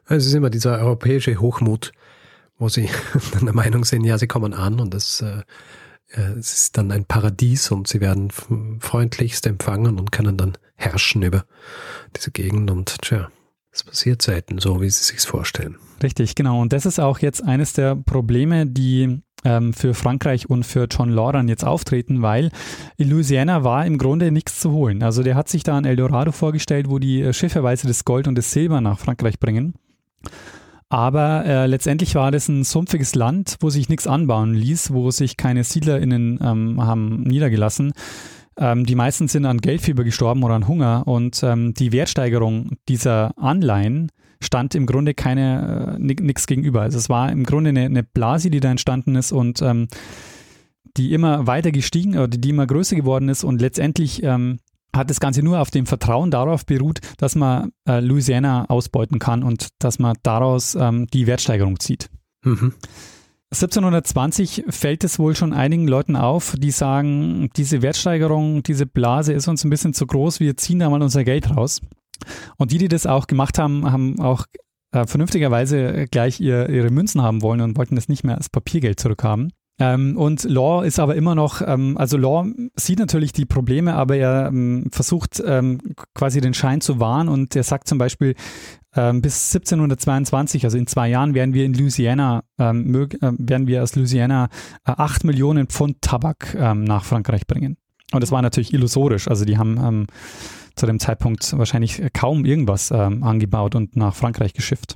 [0.07, 1.93] Es ist immer dieser europäische Hochmut,
[2.59, 2.89] wo sie
[3.33, 5.43] dann der Meinung sind, ja, sie kommen an und das äh,
[6.11, 11.45] es ist dann ein Paradies und sie werden freundlichst empfangen und können dann herrschen über
[12.17, 13.31] diese Gegend und tja,
[13.79, 15.77] Das passiert selten, so wie Sie sich vorstellen.
[16.03, 16.61] Richtig, genau.
[16.61, 21.11] Und das ist auch jetzt eines der Probleme, die ähm, für Frankreich und für John
[21.11, 22.51] Lauren jetzt auftreten, weil
[22.97, 25.05] in Louisiana war im Grunde nichts zu holen.
[25.05, 28.35] Also der hat sich da ein Eldorado vorgestellt, wo die äh, schiffeweise das Gold und
[28.35, 29.75] das Silber nach Frankreich bringen.
[30.89, 35.37] Aber äh, letztendlich war das ein sumpfiges Land, wo sich nichts anbauen ließ, wo sich
[35.37, 37.93] keine SiedlerInnen ähm, haben niedergelassen.
[38.59, 43.39] Ähm, die meisten sind an Geldfieber gestorben oder an Hunger und ähm, die Wertsteigerung dieser
[43.39, 46.83] Anleihen stand im Grunde keine äh, nichts gegenüber.
[46.83, 49.89] Also es war im Grunde eine, eine Blase, die da entstanden ist und ähm,
[50.97, 54.59] die immer weiter gestiegen oder die immer größer geworden ist und letztendlich ähm,
[54.95, 59.43] hat das Ganze nur auf dem Vertrauen darauf beruht, dass man äh, Louisiana ausbeuten kann
[59.43, 62.11] und dass man daraus ähm, die Wertsteigerung zieht.
[62.43, 62.75] Mhm.
[63.51, 69.49] 1720 fällt es wohl schon einigen Leuten auf, die sagen, diese Wertsteigerung, diese Blase ist
[69.49, 71.81] uns ein bisschen zu groß, wir ziehen da mal unser Geld raus.
[72.59, 74.45] Und die, die das auch gemacht haben, haben auch
[74.93, 79.01] äh, vernünftigerweise gleich ihr, ihre Münzen haben wollen und wollten das nicht mehr als Papiergeld
[79.01, 79.51] zurückhaben.
[79.81, 84.17] Ähm, und Law ist aber immer noch, ähm, also Law sieht natürlich die Probleme, aber
[84.17, 85.81] er ähm, versucht ähm,
[86.15, 88.35] quasi den Schein zu wahren und er sagt zum Beispiel,
[88.99, 93.83] ähm, bis 1722, also in zwei Jahren, werden wir in Louisiana, ähm, äh, werden wir
[93.83, 94.49] aus Louisiana
[94.85, 97.77] äh, 8 Millionen Pfund Tabak nach Frankreich bringen.
[98.13, 100.07] Und das war natürlich illusorisch, also die haben
[100.75, 104.95] zu dem Zeitpunkt wahrscheinlich kaum irgendwas angebaut und nach Frankreich geschifft.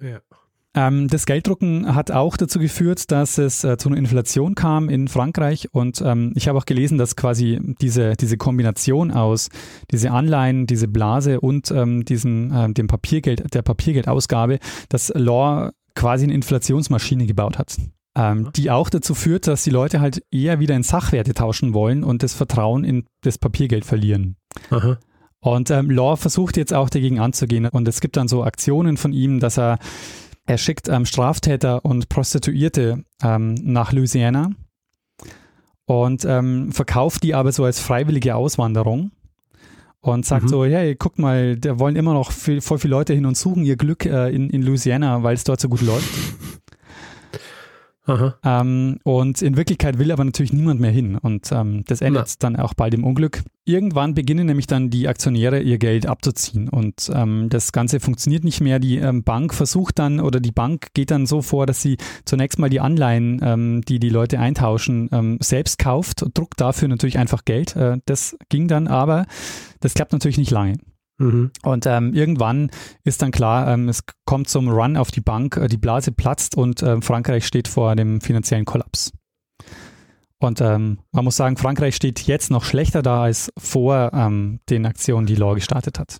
[0.00, 0.20] Ja.
[0.78, 5.08] Ähm, das Gelddrucken hat auch dazu geführt, dass es äh, zu einer Inflation kam in
[5.08, 9.48] Frankreich und ähm, ich habe auch gelesen, dass quasi diese, diese Kombination aus
[9.90, 16.26] diese Anleihen, diese Blase und ähm, diesem, äh, dem Papiergeld, der Papiergeldausgabe, dass Law quasi
[16.26, 17.76] eine Inflationsmaschine gebaut hat.
[18.16, 22.04] Ähm, die auch dazu führt, dass die Leute halt eher wieder in Sachwerte tauschen wollen
[22.04, 24.36] und das Vertrauen in das Papiergeld verlieren.
[24.70, 24.98] Aha.
[25.40, 29.12] Und ähm, Law versucht jetzt auch dagegen anzugehen und es gibt dann so Aktionen von
[29.12, 29.78] ihm, dass er
[30.48, 34.50] er schickt ähm, Straftäter und Prostituierte ähm, nach Louisiana
[35.84, 39.10] und ähm, verkauft die aber so als freiwillige Auswanderung
[40.00, 40.48] und sagt mhm.
[40.48, 43.64] so, hey, guck mal, da wollen immer noch viel, voll viele Leute hin und suchen
[43.64, 46.08] ihr Glück äh, in, in Louisiana, weil es dort so gut läuft.
[48.42, 51.16] Ähm, und in Wirklichkeit will aber natürlich niemand mehr hin.
[51.16, 52.34] Und ähm, das endet Na.
[52.38, 53.42] dann auch bald im Unglück.
[53.64, 56.68] Irgendwann beginnen nämlich dann die Aktionäre ihr Geld abzuziehen.
[56.70, 58.78] Und ähm, das Ganze funktioniert nicht mehr.
[58.78, 62.58] Die ähm, Bank versucht dann oder die Bank geht dann so vor, dass sie zunächst
[62.58, 67.44] mal die Anleihen, ähm, die die Leute eintauschen, ähm, selbst kauft, druckt dafür natürlich einfach
[67.44, 67.76] Geld.
[67.76, 69.26] Äh, das ging dann aber,
[69.80, 70.78] das klappt natürlich nicht lange.
[71.18, 71.50] Mhm.
[71.62, 72.70] Und ähm, irgendwann
[73.04, 76.56] ist dann klar, ähm, es kommt zum Run auf die Bank, äh, die Blase platzt
[76.56, 79.12] und äh, Frankreich steht vor dem finanziellen Kollaps.
[80.40, 84.86] Und ähm, man muss sagen, Frankreich steht jetzt noch schlechter da als vor ähm, den
[84.86, 86.18] Aktionen, die Law gestartet hat.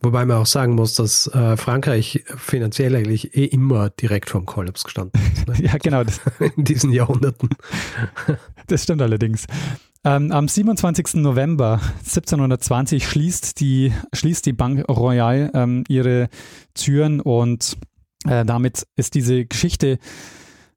[0.00, 4.84] Wobei man auch sagen muss, dass äh, Frankreich finanziell eigentlich eh immer direkt vom Kollaps
[4.84, 5.48] gestanden ist.
[5.48, 5.54] Ne?
[5.66, 6.02] ja, genau.
[6.56, 7.50] In diesen Jahrhunderten.
[8.68, 9.46] das stimmt allerdings.
[10.08, 11.16] Ähm, am 27.
[11.16, 16.30] November 1720 schließt die, schließt die Bank Royal ähm, ihre
[16.72, 17.76] Türen und
[18.26, 19.98] äh, damit ist diese Geschichte,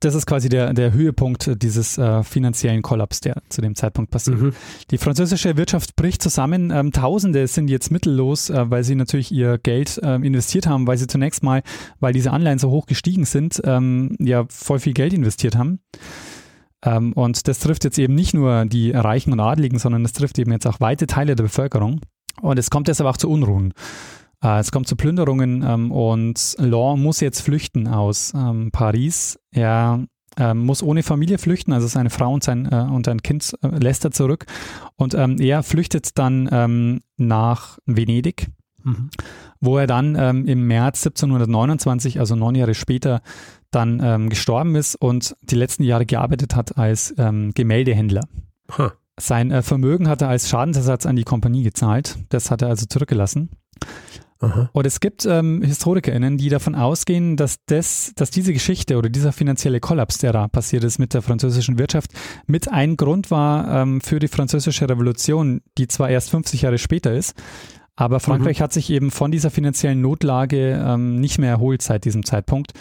[0.02, 4.42] das ist quasi der, der Höhepunkt dieses äh, finanziellen Kollaps, der zu dem Zeitpunkt passiert.
[4.42, 4.54] Mhm.
[4.90, 6.70] Die französische Wirtschaft bricht zusammen.
[6.70, 10.98] Ähm, Tausende sind jetzt mittellos, äh, weil sie natürlich ihr Geld äh, investiert haben, weil
[10.98, 11.64] sie zunächst mal,
[12.02, 15.80] weil diese Anleihen so hoch gestiegen sind, ähm, ja voll viel Geld investiert haben.
[16.84, 20.40] Ähm, und das trifft jetzt eben nicht nur die Reichen und Adligen, sondern es trifft
[20.40, 22.02] eben jetzt auch weite Teile der Bevölkerung.
[22.42, 23.74] Und es kommt deshalb auch zu Unruhen.
[24.44, 29.40] Äh, es kommt zu Plünderungen ähm, und Law muss jetzt flüchten aus ähm, Paris.
[29.52, 30.06] Er
[30.38, 33.68] ähm, muss ohne Familie flüchten, also seine Frau und sein, äh, und ein Kind äh,
[33.68, 34.46] lässt er zurück.
[34.96, 38.48] Und ähm, er flüchtet dann ähm, nach Venedig,
[38.84, 39.10] mhm.
[39.60, 43.22] wo er dann ähm, im März 1729, also neun Jahre später,
[43.72, 48.28] dann ähm, gestorben ist und die letzten Jahre gearbeitet hat als ähm, Gemäldehändler.
[48.78, 48.90] Huh.
[49.20, 52.18] Sein äh, Vermögen hat er als Schadensersatz an die Kompanie gezahlt.
[52.30, 53.50] Das hat er also zurückgelassen.
[54.40, 54.70] Aha.
[54.74, 59.32] Und es gibt ähm, HistorikerInnen, die davon ausgehen, dass, das, dass diese Geschichte oder dieser
[59.32, 62.12] finanzielle Kollaps, der da passiert ist mit der französischen Wirtschaft,
[62.48, 67.14] mit ein Grund war ähm, für die französische Revolution, die zwar erst 50 Jahre später
[67.14, 67.36] ist,
[67.96, 68.64] aber Frankreich mhm.
[68.64, 72.72] hat sich eben von dieser finanziellen Notlage ähm, nicht mehr erholt seit diesem Zeitpunkt.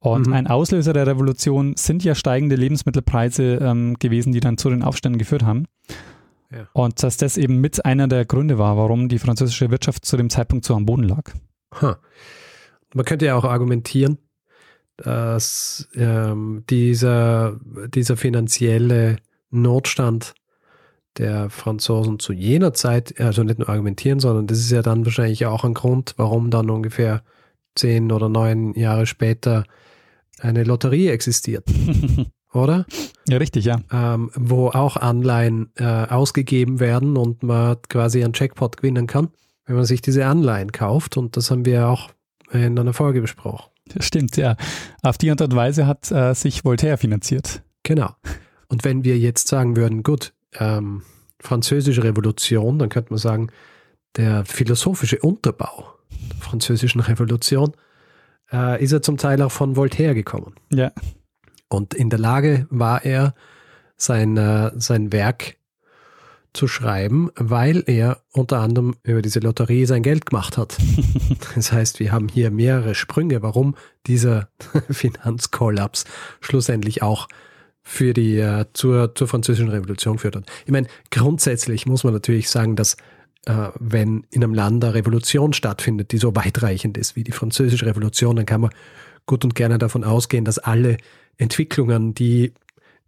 [0.00, 0.32] Und mhm.
[0.32, 5.18] ein Auslöser der Revolution sind ja steigende Lebensmittelpreise ähm, gewesen, die dann zu den Aufständen
[5.18, 5.66] geführt haben.
[6.50, 6.66] Ja.
[6.72, 10.30] Und dass das eben mit einer der Gründe war, warum die französische Wirtschaft zu dem
[10.30, 11.30] Zeitpunkt so am Boden lag.
[11.80, 11.94] Huh.
[12.94, 14.18] Man könnte ja auch argumentieren,
[14.96, 17.60] dass ähm, dieser,
[17.94, 19.16] dieser finanzielle
[19.50, 20.34] Notstand
[21.18, 25.46] der Franzosen zu jener Zeit, also nicht nur argumentieren, sondern das ist ja dann wahrscheinlich
[25.46, 27.22] auch ein Grund, warum dann ungefähr
[27.74, 29.64] zehn oder neun Jahre später
[30.40, 31.64] eine Lotterie existiert.
[32.52, 32.86] oder?
[33.28, 33.80] Ja, richtig, ja.
[33.92, 39.28] Ähm, wo auch Anleihen äh, ausgegeben werden und man quasi einen Jackpot gewinnen kann,
[39.66, 41.16] wenn man sich diese Anleihen kauft.
[41.16, 42.10] Und das haben wir auch
[42.50, 43.70] in einer Folge besprochen.
[43.86, 44.56] Das stimmt, ja.
[45.02, 47.62] Auf die Art und Weise hat äh, sich Voltaire finanziert.
[47.82, 48.10] Genau.
[48.68, 51.02] Und wenn wir jetzt sagen würden, gut, ähm,
[51.40, 53.50] französische Revolution, dann könnte man sagen,
[54.16, 57.72] der philosophische Unterbau der französischen Revolution
[58.52, 60.54] äh, ist er zum Teil auch von Voltaire gekommen.
[60.72, 60.92] Ja.
[61.68, 63.34] Und in der Lage war er,
[63.96, 65.56] sein, äh, sein Werk
[66.52, 70.76] zu schreiben, weil er unter anderem über diese Lotterie sein Geld gemacht hat.
[71.54, 74.48] das heißt, wir haben hier mehrere Sprünge, warum dieser
[74.90, 76.04] Finanzkollaps
[76.40, 77.28] schlussendlich auch
[77.82, 80.50] für die äh, zur, zur französischen Revolution geführt hat.
[80.64, 82.96] Ich meine, grundsätzlich muss man natürlich sagen, dass
[83.46, 88.36] wenn in einem Land eine Revolution stattfindet, die so weitreichend ist wie die französische Revolution,
[88.36, 88.70] dann kann man
[89.26, 90.98] gut und gerne davon ausgehen, dass alle
[91.36, 92.52] Entwicklungen, die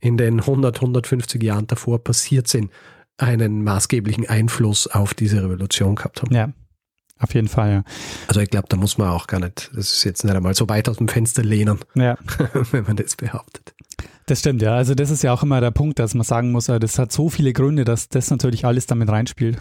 [0.00, 2.70] in den 100, 150 Jahren davor passiert sind,
[3.18, 6.34] einen maßgeblichen Einfluss auf diese Revolution gehabt haben.
[6.34, 6.52] Ja,
[7.18, 7.84] auf jeden Fall, ja.
[8.26, 10.68] Also ich glaube, da muss man auch gar nicht, das ist jetzt nicht einmal so
[10.68, 12.16] weit aus dem Fenster lehnen, ja.
[12.72, 13.74] wenn man das behauptet.
[14.26, 14.74] Das stimmt, ja.
[14.74, 17.28] Also das ist ja auch immer der Punkt, dass man sagen muss, das hat so
[17.28, 19.60] viele Gründe, dass das natürlich alles damit reinspielt.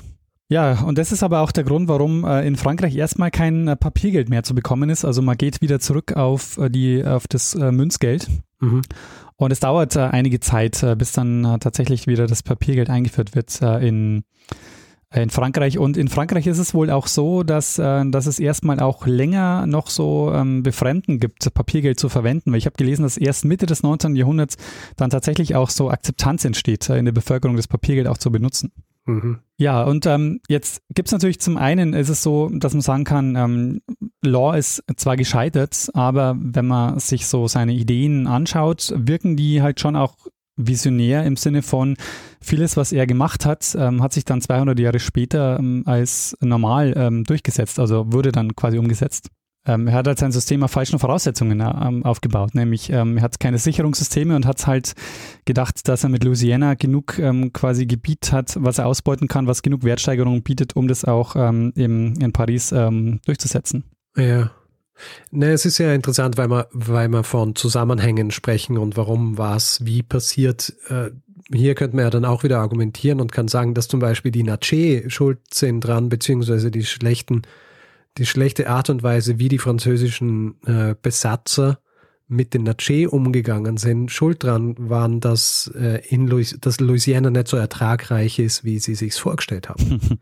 [0.51, 3.77] Ja, und das ist aber auch der Grund, warum äh, in Frankreich erstmal kein äh,
[3.77, 5.05] Papiergeld mehr zu bekommen ist.
[5.05, 8.27] Also man geht wieder zurück auf äh, die auf das Münzgeld.
[8.59, 8.81] Mhm.
[9.37, 14.23] Und es dauert einige Zeit, bis dann tatsächlich wieder das Papiergeld eingeführt wird in
[15.13, 15.77] in Frankreich.
[15.77, 19.65] Und in Frankreich ist es wohl auch so, dass, äh, dass es erstmal auch länger
[19.67, 22.51] noch so ähm, Befremden gibt, Papiergeld zu verwenden.
[22.51, 24.15] Weil ich habe gelesen, dass erst Mitte des 19.
[24.15, 24.55] Jahrhunderts
[24.95, 28.71] dann tatsächlich auch so Akzeptanz entsteht, äh, in der Bevölkerung das Papiergeld auch zu benutzen.
[29.11, 29.39] Mhm.
[29.57, 33.03] Ja, und ähm, jetzt gibt es natürlich zum einen, ist es so, dass man sagen
[33.03, 33.81] kann, ähm,
[34.23, 39.79] Law ist zwar gescheitert, aber wenn man sich so seine Ideen anschaut, wirken die halt
[39.79, 40.15] schon auch
[40.55, 41.95] visionär im Sinne von
[42.41, 46.93] vieles, was er gemacht hat, ähm, hat sich dann 200 Jahre später ähm, als normal
[46.95, 49.29] ähm, durchgesetzt, also wurde dann quasi umgesetzt.
[49.65, 53.39] Ähm, er hat halt sein System auf falschen Voraussetzungen äh, aufgebaut, nämlich ähm, er hat
[53.39, 54.93] keine Sicherungssysteme und hat halt
[55.45, 59.61] gedacht, dass er mit Louisiana genug ähm, quasi Gebiet hat, was er ausbeuten kann, was
[59.61, 63.83] genug Wertsteigerung bietet, um das auch im, in Paris durchzusetzen.
[64.15, 64.51] Ja.
[65.31, 69.85] Ne, es ist ja interessant, weil wir, weil wir von Zusammenhängen sprechen und warum was
[69.85, 70.73] wie passiert.
[70.89, 71.11] Äh,
[71.53, 74.43] hier könnte man ja dann auch wieder argumentieren und kann sagen, dass zum Beispiel die
[74.43, 77.41] Nache schuld sind dran, beziehungsweise die schlechten,
[78.17, 81.79] die schlechte Art und Weise, wie die französischen äh, Besatzer
[82.27, 87.47] mit den Nache umgegangen sind, schuld dran waren, dass, äh, in Louis, dass Louisiana nicht
[87.47, 90.19] so ertragreich ist, wie sie sich vorgestellt haben.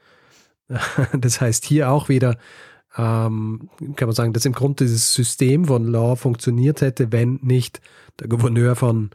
[1.20, 2.38] das heißt, hier auch wieder
[2.98, 7.82] ähm, kann man sagen, dass im Grunde dieses System von Law funktioniert hätte, wenn nicht
[8.20, 9.12] der Gouverneur von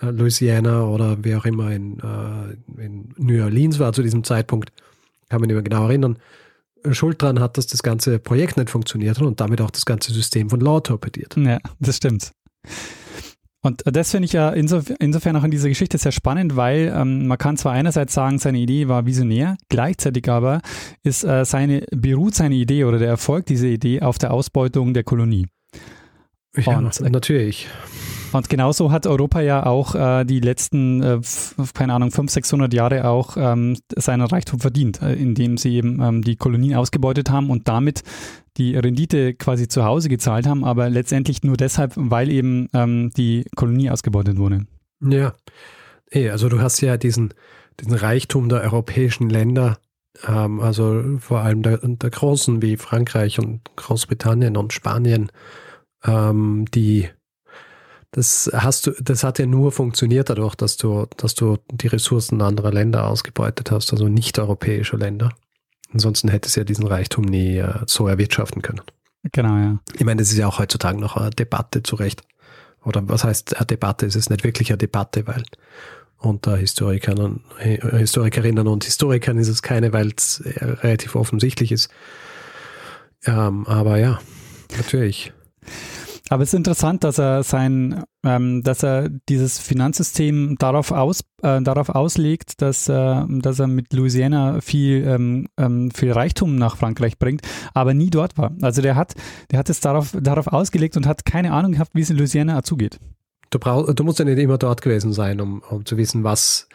[0.00, 4.72] äh, Louisiana oder wer auch immer in, äh, in New Orleans war zu diesem Zeitpunkt,
[5.30, 6.18] kann man nicht mehr genau erinnern,
[6.92, 10.12] Schuld dran hat, dass das ganze Projekt nicht funktioniert hat und damit auch das ganze
[10.12, 11.36] System von Law torpediert.
[11.36, 12.32] Ja, das stimmt.
[13.62, 17.36] Und das finde ich ja insofern auch in dieser Geschichte sehr spannend, weil ähm, man
[17.36, 20.60] kann zwar einerseits sagen, seine Idee war visionär, gleichzeitig aber
[21.02, 25.02] ist äh, seine, beruht seine Idee oder der Erfolg dieser Idee auf der Ausbeutung der
[25.02, 25.48] Kolonie.
[26.56, 27.68] Ja, und, natürlich.
[28.36, 31.20] Und genauso hat Europa ja auch äh, die letzten, äh,
[31.74, 36.22] keine Ahnung, 500, 600 Jahre auch ähm, seinen Reichtum verdient, äh, indem sie eben ähm,
[36.22, 38.02] die Kolonien ausgebeutet haben und damit
[38.56, 43.44] die Rendite quasi zu Hause gezahlt haben, aber letztendlich nur deshalb, weil eben ähm, die
[43.54, 44.66] Kolonie ausgebeutet wurde.
[45.00, 45.34] Ja,
[46.10, 47.34] hey, also du hast ja diesen,
[47.80, 49.78] diesen Reichtum der europäischen Länder,
[50.26, 55.30] ähm, also vor allem der, der großen wie Frankreich und Großbritannien und Spanien,
[56.04, 57.08] ähm, die
[58.12, 62.40] das hast du, das hat ja nur funktioniert dadurch, dass du, dass du die Ressourcen
[62.40, 65.30] anderer Länder ausgebeutet hast, also nicht europäische Länder.
[65.92, 68.82] Ansonsten hätte es ja diesen Reichtum nie äh, so erwirtschaften können.
[69.32, 69.78] Genau, ja.
[69.94, 72.22] Ich meine, das ist ja auch heutzutage noch eine Debatte zu Recht.
[72.84, 74.06] Oder was heißt eine Debatte?
[74.06, 75.42] Es ist nicht wirklich eine Debatte, weil
[76.18, 81.90] unter Historikern und, Historikerinnen und Historikern ist es keine, weil es relativ offensichtlich ist.
[83.24, 84.20] Ähm, aber ja,
[84.76, 85.32] natürlich.
[86.28, 91.62] Aber es ist interessant, dass er sein, ähm, dass er dieses Finanzsystem darauf aus, äh,
[91.62, 97.18] darauf auslegt, dass, äh, dass er mit Louisiana viel, ähm, ähm, viel Reichtum nach Frankreich
[97.18, 97.42] bringt,
[97.74, 98.52] aber nie dort war.
[98.60, 99.14] Also der hat,
[99.52, 102.62] der hat es darauf, darauf ausgelegt und hat keine Ahnung gehabt, wie es in Louisiana
[102.64, 102.98] zugeht.
[103.50, 106.68] Du, brauch, du musst ja nicht immer dort gewesen sein, um, um zu wissen, was,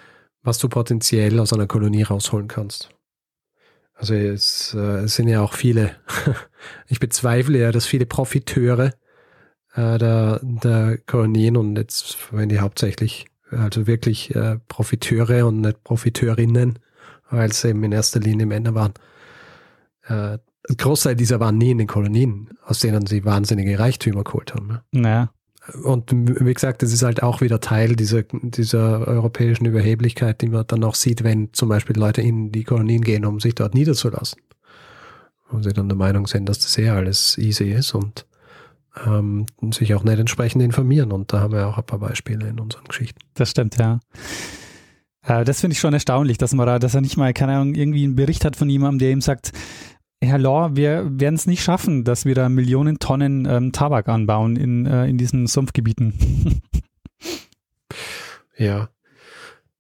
[0.44, 2.90] was du potenziell aus einer Kolonie rausholen kannst.
[3.94, 5.92] Also es, äh, es sind ja auch viele,
[6.88, 8.94] ich bezweifle ja, dass viele Profiteure
[9.76, 15.84] äh, der, der Kolonien und jetzt verwende ich hauptsächlich also wirklich äh, Profiteure und nicht
[15.84, 16.80] Profiteurinnen,
[17.30, 18.94] weil es eben in erster Linie Männer waren.
[20.08, 20.38] Äh,
[20.70, 24.68] ein Großteil dieser waren nie in den Kolonien, aus denen sie wahnsinnige Reichtümer geholt haben.
[24.68, 24.84] Ne?
[24.92, 25.34] Naja.
[25.84, 30.66] Und wie gesagt, das ist halt auch wieder Teil dieser, dieser europäischen Überheblichkeit, die man
[30.68, 34.42] dann auch sieht, wenn zum Beispiel Leute in die Kolonien gehen, um sich dort niederzulassen.
[35.50, 38.26] Und sie dann der Meinung sind, dass das eh alles easy ist und
[39.06, 41.12] ähm, sich auch nicht entsprechend informieren.
[41.12, 43.20] Und da haben wir auch ein paar Beispiele in unseren Geschichten.
[43.34, 44.00] Das stimmt, ja.
[45.24, 47.76] Äh, das finde ich schon erstaunlich, dass man da, dass er nicht mal, keine Ahnung,
[47.76, 49.52] irgendwie einen Bericht hat von jemandem, der ihm sagt,
[50.24, 54.56] Herr Law, wir werden es nicht schaffen, dass wir da Millionen Tonnen ähm, Tabak anbauen
[54.56, 56.62] in, äh, in diesen Sumpfgebieten.
[58.58, 58.90] ja.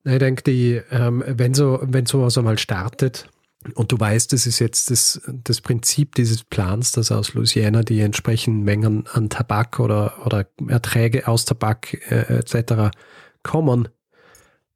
[0.03, 3.29] Ich denke, die, ähm, wenn so, wenn sowas einmal startet
[3.75, 7.99] und du weißt, das ist jetzt das, das Prinzip dieses Plans, dass aus Louisiana die
[7.99, 12.95] entsprechenden Mengen an Tabak oder, oder Erträge aus Tabak äh, etc.
[13.43, 13.87] kommen,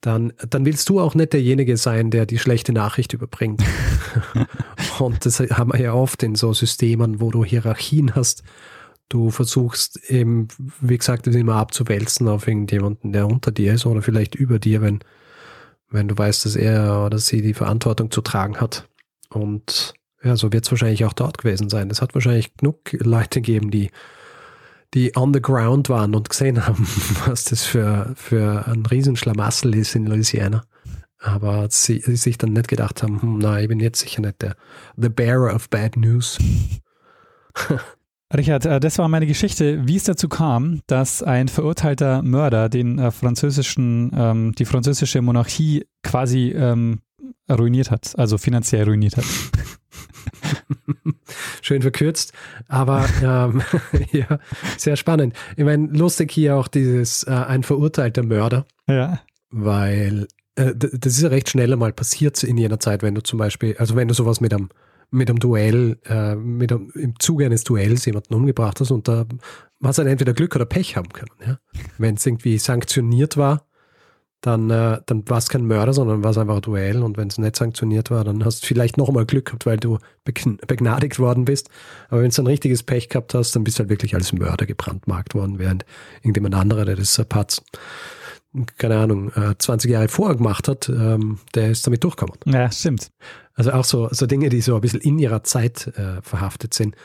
[0.01, 3.63] dann, dann willst du auch nicht derjenige sein, der die schlechte Nachricht überbringt.
[4.99, 8.43] und das haben wir ja oft in so Systemen, wo du Hierarchien hast.
[9.09, 10.47] Du versuchst eben,
[10.79, 14.81] wie gesagt, das immer abzuwälzen auf irgendjemanden, der unter dir ist oder vielleicht über dir,
[14.81, 14.99] wenn,
[15.89, 18.87] wenn du weißt, dass er oder sie die Verantwortung zu tragen hat.
[19.29, 19.93] Und
[20.23, 21.89] ja, so wird es wahrscheinlich auch dort gewesen sein.
[21.89, 23.91] Es hat wahrscheinlich genug Leute gegeben, die
[24.95, 26.87] die on the ground waren und gesehen haben,
[27.25, 30.63] was das für, für ein Riesenschlamassel ist in Louisiana.
[31.19, 34.41] Aber sie, sie sich dann nicht gedacht haben, hm, na, ich bin jetzt sicher nicht
[34.41, 34.55] der
[34.95, 36.37] the bearer of bad news.
[38.37, 42.99] Richard, äh, das war meine Geschichte, wie es dazu kam, dass ein verurteilter Mörder den
[42.99, 46.99] äh, französischen, ähm, die französische Monarchie quasi ähm,
[47.49, 49.25] ruiniert hat, also finanziell ruiniert hat.
[51.61, 52.33] Schön verkürzt,
[52.67, 53.61] aber ähm,
[54.11, 54.39] ja,
[54.77, 55.33] sehr spannend.
[55.55, 58.65] Ich meine, lustig hier auch dieses äh, ein verurteilter Mörder.
[58.87, 59.21] Ja.
[59.49, 63.39] Weil äh, das ist ja recht schnell einmal passiert in jener Zeit, wenn du zum
[63.39, 64.69] Beispiel, also wenn du sowas mit einem
[65.11, 69.25] mit einem Duell, äh, mit einem, im Zuge eines Duells jemanden umgebracht hast und da
[69.83, 71.31] hast du dann entweder Glück oder Pech haben können.
[71.45, 71.59] Ja?
[71.97, 73.65] Wenn es irgendwie sanktioniert war,
[74.45, 77.01] dann, äh, dann war es kein Mörder, sondern war es einfach ein Duell.
[77.01, 79.77] Und wenn es nicht sanktioniert war, dann hast du vielleicht noch einmal Glück gehabt, weil
[79.77, 81.69] du begnadigt worden bist.
[82.09, 84.67] Aber wenn du ein richtiges Pech gehabt hast, dann bist du halt wirklich als Mörder
[84.67, 85.85] gebrandmarkt worden, während
[86.21, 87.63] irgendjemand anderer, der das Patz,
[88.77, 92.37] keine Ahnung, 20 äh, Jahre vorher gemacht hat, ähm, der ist damit durchgekommen.
[92.45, 93.11] Ja, stimmt.
[93.53, 96.95] Also auch so, so Dinge, die so ein bisschen in ihrer Zeit äh, verhaftet sind.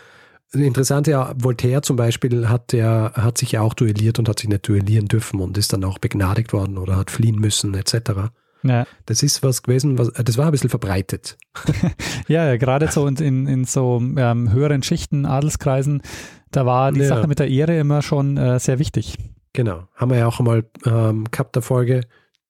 [0.53, 4.49] Interessant ja, Voltaire zum Beispiel hat ja, hat sich ja auch duelliert und hat sich
[4.49, 8.33] nicht duellieren dürfen und ist dann auch begnadigt worden oder hat fliehen müssen, etc.
[8.65, 8.85] Ja.
[9.07, 11.39] Das ist was gewesen, was, das war ein bisschen verbreitet.
[12.29, 16.03] ja, ja, gerade so in, in so ähm, höheren Schichten, Adelskreisen,
[16.51, 17.07] da war die ja.
[17.07, 19.17] Sache mit der Ehre immer schon äh, sehr wichtig.
[19.53, 19.89] Genau.
[19.95, 22.03] Haben wir ja auch einmal ähm, gehabt, der Folge,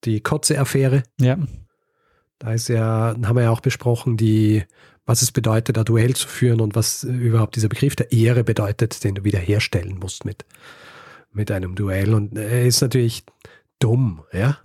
[0.04, 1.02] die Kotze-Affäre.
[1.20, 1.38] Ja.
[2.38, 4.64] Da ist ja, haben wir ja auch besprochen, die
[5.10, 9.02] was es bedeutet, ein Duell zu führen und was überhaupt dieser Begriff der Ehre bedeutet,
[9.02, 10.44] den du wiederherstellen musst mit,
[11.32, 12.14] mit einem Duell.
[12.14, 13.24] Und er ist natürlich
[13.80, 14.58] dumm, ja.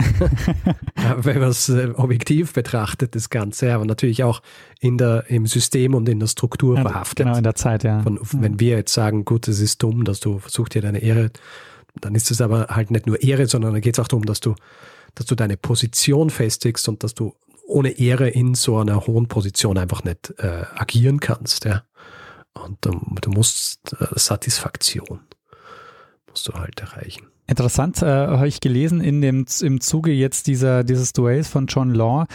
[1.18, 4.42] Wenn man es äh, objektiv betrachtet, das Ganze, aber natürlich auch
[4.80, 7.26] in der, im System und in der Struktur ja, verhaftet.
[7.26, 8.02] Genau, in der Zeit, ja.
[8.04, 11.32] Von, wenn wir jetzt sagen, gut, es ist dumm, dass du versuchst hier deine Ehre,
[12.02, 14.40] dann ist es aber halt nicht nur Ehre, sondern da geht es auch darum, dass
[14.40, 14.56] du,
[15.16, 17.34] dass du deine Position festigst und dass du
[17.68, 21.66] ohne Ehre in so einer hohen Position einfach nicht äh, agieren kannst.
[21.66, 21.84] Ja?
[22.54, 25.22] Und ähm, du musst äh, Satisfaktion
[26.36, 27.28] musst du halt erreichen.
[27.48, 31.92] Interessant äh, habe ich gelesen in dem, im Zuge jetzt dieser, dieses Duells von John
[31.92, 32.26] Law,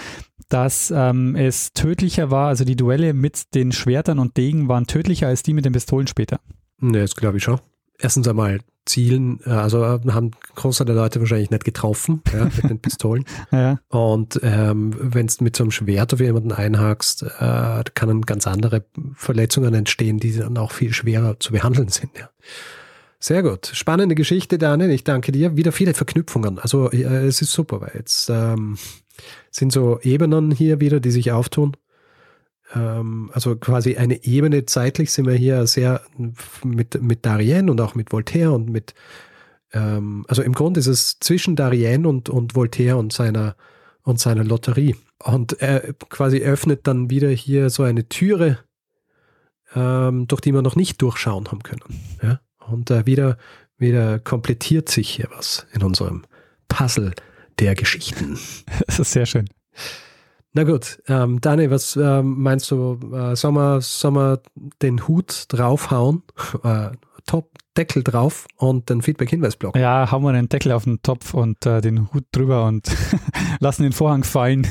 [0.49, 5.29] dass ähm, es tödlicher war, also die Duelle mit den Schwertern und Degen waren tödlicher
[5.29, 6.41] als die mit den Pistolen später.
[6.79, 7.61] Ne, das glaube ich schon.
[8.01, 12.69] Erstens einmal Zielen, äh, also äh, haben Großteil der Leute wahrscheinlich nicht getroffen ja, mit
[12.69, 13.25] den Pistolen.
[13.53, 13.79] ja.
[13.89, 18.85] Und ähm, wenn du mit so einem Schwert auf jemanden einhakst, äh, können ganz andere
[19.15, 22.11] Verletzungen entstehen, die dann auch viel schwerer zu behandeln sind.
[22.19, 22.31] Ja.
[23.19, 23.71] Sehr gut.
[23.75, 24.91] Spannende Geschichte, Daniel.
[24.91, 25.57] Ich danke dir.
[25.57, 26.59] Wieder viele Verknüpfungen.
[26.59, 28.79] Also äh, es ist super, weil jetzt ähm,
[29.51, 31.77] sind so Ebenen hier wieder, die sich auftun
[32.73, 36.03] also quasi eine Ebene zeitlich sind wir hier sehr
[36.65, 38.95] mit, mit Darien und auch mit Voltaire und mit,
[39.73, 43.57] ähm, also im Grunde ist es zwischen Darien und, und Voltaire und seiner,
[44.03, 44.97] und seiner Lotterie.
[45.19, 48.59] Und er quasi öffnet dann wieder hier so eine Türe,
[49.75, 51.83] ähm, durch die wir noch nicht durchschauen haben können.
[52.23, 52.41] Ja?
[52.69, 53.37] Und äh, wieder,
[53.79, 56.23] wieder komplettiert sich hier was in unserem
[56.69, 57.13] Puzzle
[57.59, 58.39] der Geschichten.
[58.87, 59.49] Das ist sehr schön.
[60.53, 62.99] Na gut, ähm, Dani, was ähm, meinst du?
[63.13, 64.39] Äh, soll, man, soll man
[64.83, 66.23] den Hut draufhauen?
[66.65, 66.91] Äh,
[67.27, 69.77] Top Deckel drauf und den Feedback-Hinweisblock.
[69.77, 72.91] Ja, hauen wir den Deckel auf den Topf und äh, den Hut drüber und
[73.61, 74.67] lassen den Vorhang fallen.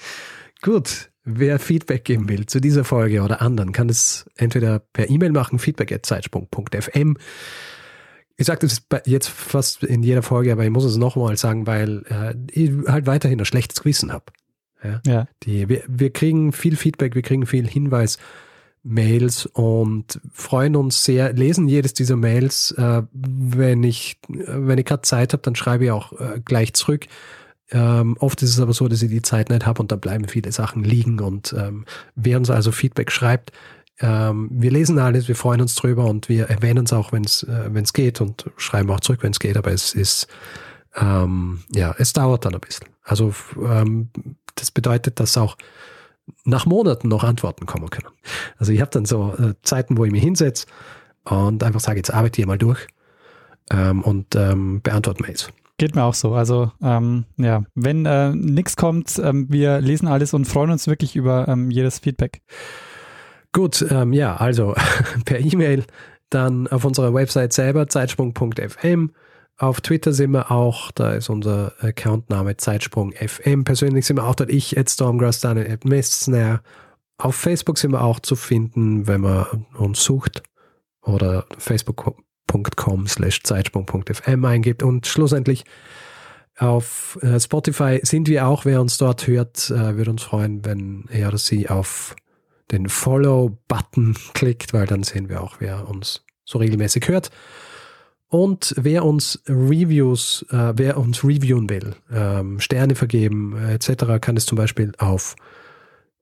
[0.62, 5.32] Gut, wer Feedback geben will zu dieser Folge oder anderen, kann es entweder per E-Mail
[5.32, 7.16] machen, feedback.zeitsprung.fm.
[8.36, 12.04] Ich sage das jetzt fast in jeder Folge, aber ich muss es nochmal sagen, weil
[12.08, 14.24] äh, ich halt weiterhin ein schlechtes Gewissen habe.
[14.82, 15.00] Ja?
[15.06, 15.28] Ja.
[15.42, 18.18] Die, wir, wir kriegen viel Feedback, wir kriegen viel Hinweis.
[18.82, 22.70] Mails und freuen uns sehr, lesen jedes dieser Mails.
[22.72, 27.06] Äh, wenn ich, wenn ich gerade Zeit habe, dann schreibe ich auch äh, gleich zurück.
[27.72, 30.26] Ähm, oft ist es aber so, dass ich die Zeit nicht habe und dann bleiben
[30.28, 31.20] viele Sachen liegen.
[31.20, 33.52] Und ähm, wer uns also Feedback schreibt,
[34.00, 37.42] ähm, wir lesen alles, wir freuen uns drüber und wir erwähnen es auch, wenn es
[37.42, 39.56] äh, wenn's geht und schreiben auch zurück, wenn es geht.
[39.56, 40.26] Aber es ist,
[40.96, 42.88] ähm, ja, es dauert dann ein bisschen.
[43.02, 44.10] Also ähm,
[44.54, 45.56] das bedeutet, dass auch
[46.44, 48.08] nach Monaten noch Antworten kommen können.
[48.58, 50.66] Also ich habe dann so äh, Zeiten, wo ich mich hinsetze
[51.24, 52.86] und einfach sage, jetzt arbeite ich mal durch
[53.70, 55.52] ähm, und ähm, beantworte Mails.
[55.78, 56.34] Geht mir auch so.
[56.34, 61.16] Also ähm, ja, wenn äh, nichts kommt, ähm, wir lesen alles und freuen uns wirklich
[61.16, 62.42] über ähm, jedes Feedback.
[63.52, 64.74] Gut, ähm, ja, also
[65.24, 65.84] per E-Mail,
[66.28, 69.10] dann auf unserer Website selber, zeitsprung.fm.
[69.60, 73.64] Auf Twitter sind wir auch, da ist unser Accountname Zeitsprung FM.
[73.64, 76.62] Persönlich sind wir auch dort, ich, at Stormgrass, Daniel, at Messner.
[77.18, 80.42] Auf Facebook sind wir auch zu finden, wenn man uns sucht
[81.02, 84.82] oder facebook.com slash zeitsprung.fm eingibt.
[84.82, 85.66] Und schlussendlich
[86.56, 88.64] auf äh, Spotify sind wir auch.
[88.64, 92.16] Wer uns dort hört, äh, würde uns freuen, wenn er oder sie auf
[92.70, 97.30] den Follow-Button klickt, weil dann sehen wir auch, wer uns so regelmäßig hört.
[98.30, 104.36] Und wer uns Reviews, äh, wer uns reviewen will, ähm, Sterne vergeben äh, etc., kann
[104.36, 105.34] es zum Beispiel auf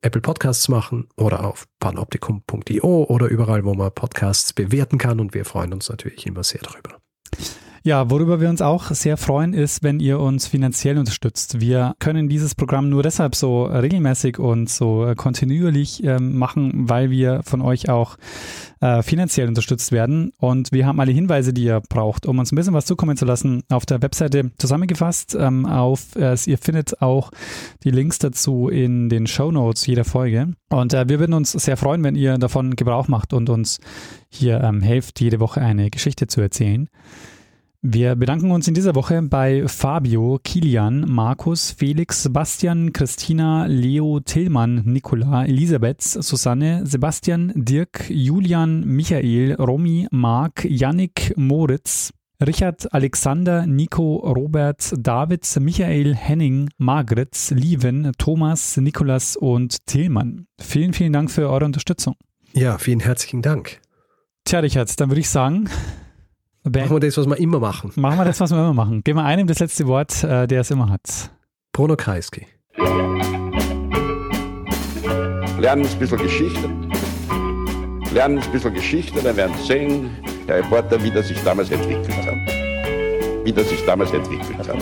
[0.01, 5.21] Apple Podcasts machen oder auf panoptikum.io oder überall, wo man Podcasts bewerten kann.
[5.21, 6.99] Und wir freuen uns natürlich immer sehr darüber.
[7.85, 11.61] Ja, worüber wir uns auch sehr freuen, ist, wenn ihr uns finanziell unterstützt.
[11.61, 17.43] Wir können dieses Programm nur deshalb so regelmäßig und so kontinuierlich äh, machen, weil wir
[17.45, 18.17] von euch auch
[18.81, 20.33] äh, finanziell unterstützt werden.
[20.39, 23.25] Und wir haben alle Hinweise, die ihr braucht, um uns ein bisschen was zukommen zu
[23.25, 25.37] lassen, auf der Webseite zusammengefasst.
[25.39, 27.31] Ähm, auf, äh, ihr findet auch
[27.85, 30.53] die Links dazu in den Show Notes jeder Folge.
[30.69, 33.79] Und äh, wir würden uns sehr freuen, wenn ihr davon Gebrauch macht und uns
[34.29, 36.89] hier ähm, helft, jede Woche eine Geschichte zu erzählen.
[37.83, 44.83] Wir bedanken uns in dieser Woche bei Fabio, Kilian, Markus, Felix, Sebastian, Christina, Leo, Tillmann,
[44.85, 52.13] Nicola, Elisabeth, Susanne, Sebastian, Dirk, Julian, Michael, Romy, Marc, Yannick, Moritz,
[52.45, 60.49] Richard, Alexander, Nico, Robert, David, Michael, Henning, Margret, Lieven, Thomas, Nikolas und Tillmann.
[60.61, 62.17] Vielen, vielen Dank für eure Unterstützung.
[62.55, 63.81] Ja, vielen herzlichen Dank.
[64.45, 65.69] Tja, Richard, dann würde ich sagen,
[66.71, 67.93] Machen wir das, was wir immer machen.
[67.97, 69.03] Machen wir das, was wir immer machen.
[69.05, 71.31] Geben wir einem das letzte Wort, äh, der es immer hat.
[71.73, 72.47] Bruno Kreisky.
[75.59, 76.71] Lernen ein bisschen Geschichte.
[78.13, 80.11] Lernen ein bisschen Geschichte, dann werden Sie sehen,
[80.47, 83.45] der Reporter, wie das sich damals entwickelt hat.
[83.45, 84.79] Wie das sich damals entwickelt hat.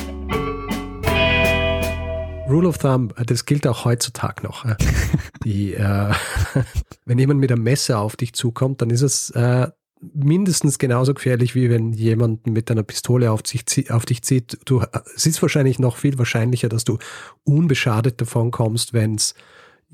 [2.48, 4.64] Rule of Thumb, das gilt auch heutzutage noch.
[5.44, 6.12] Die, äh,
[7.04, 9.68] wenn jemand mit einem Messer auf dich zukommt, dann ist es äh,
[10.14, 14.58] mindestens genauso gefährlich, wie wenn jemand mit einer Pistole auf, sich, auf dich zieht.
[14.64, 14.82] Du,
[15.14, 16.98] es ist wahrscheinlich noch viel wahrscheinlicher, dass du
[17.44, 19.34] unbeschadet davon kommst, wenn es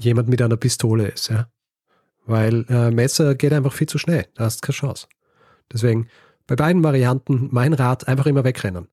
[0.00, 1.28] jemand mit einer Pistole ist.
[1.28, 1.48] Ja?
[2.26, 4.26] Weil äh, Messer geht einfach viel zu schnell.
[4.34, 5.06] Da hast keine Chance.
[5.72, 6.08] Deswegen
[6.46, 8.88] bei beiden Varianten mein Rat einfach immer wegrennen.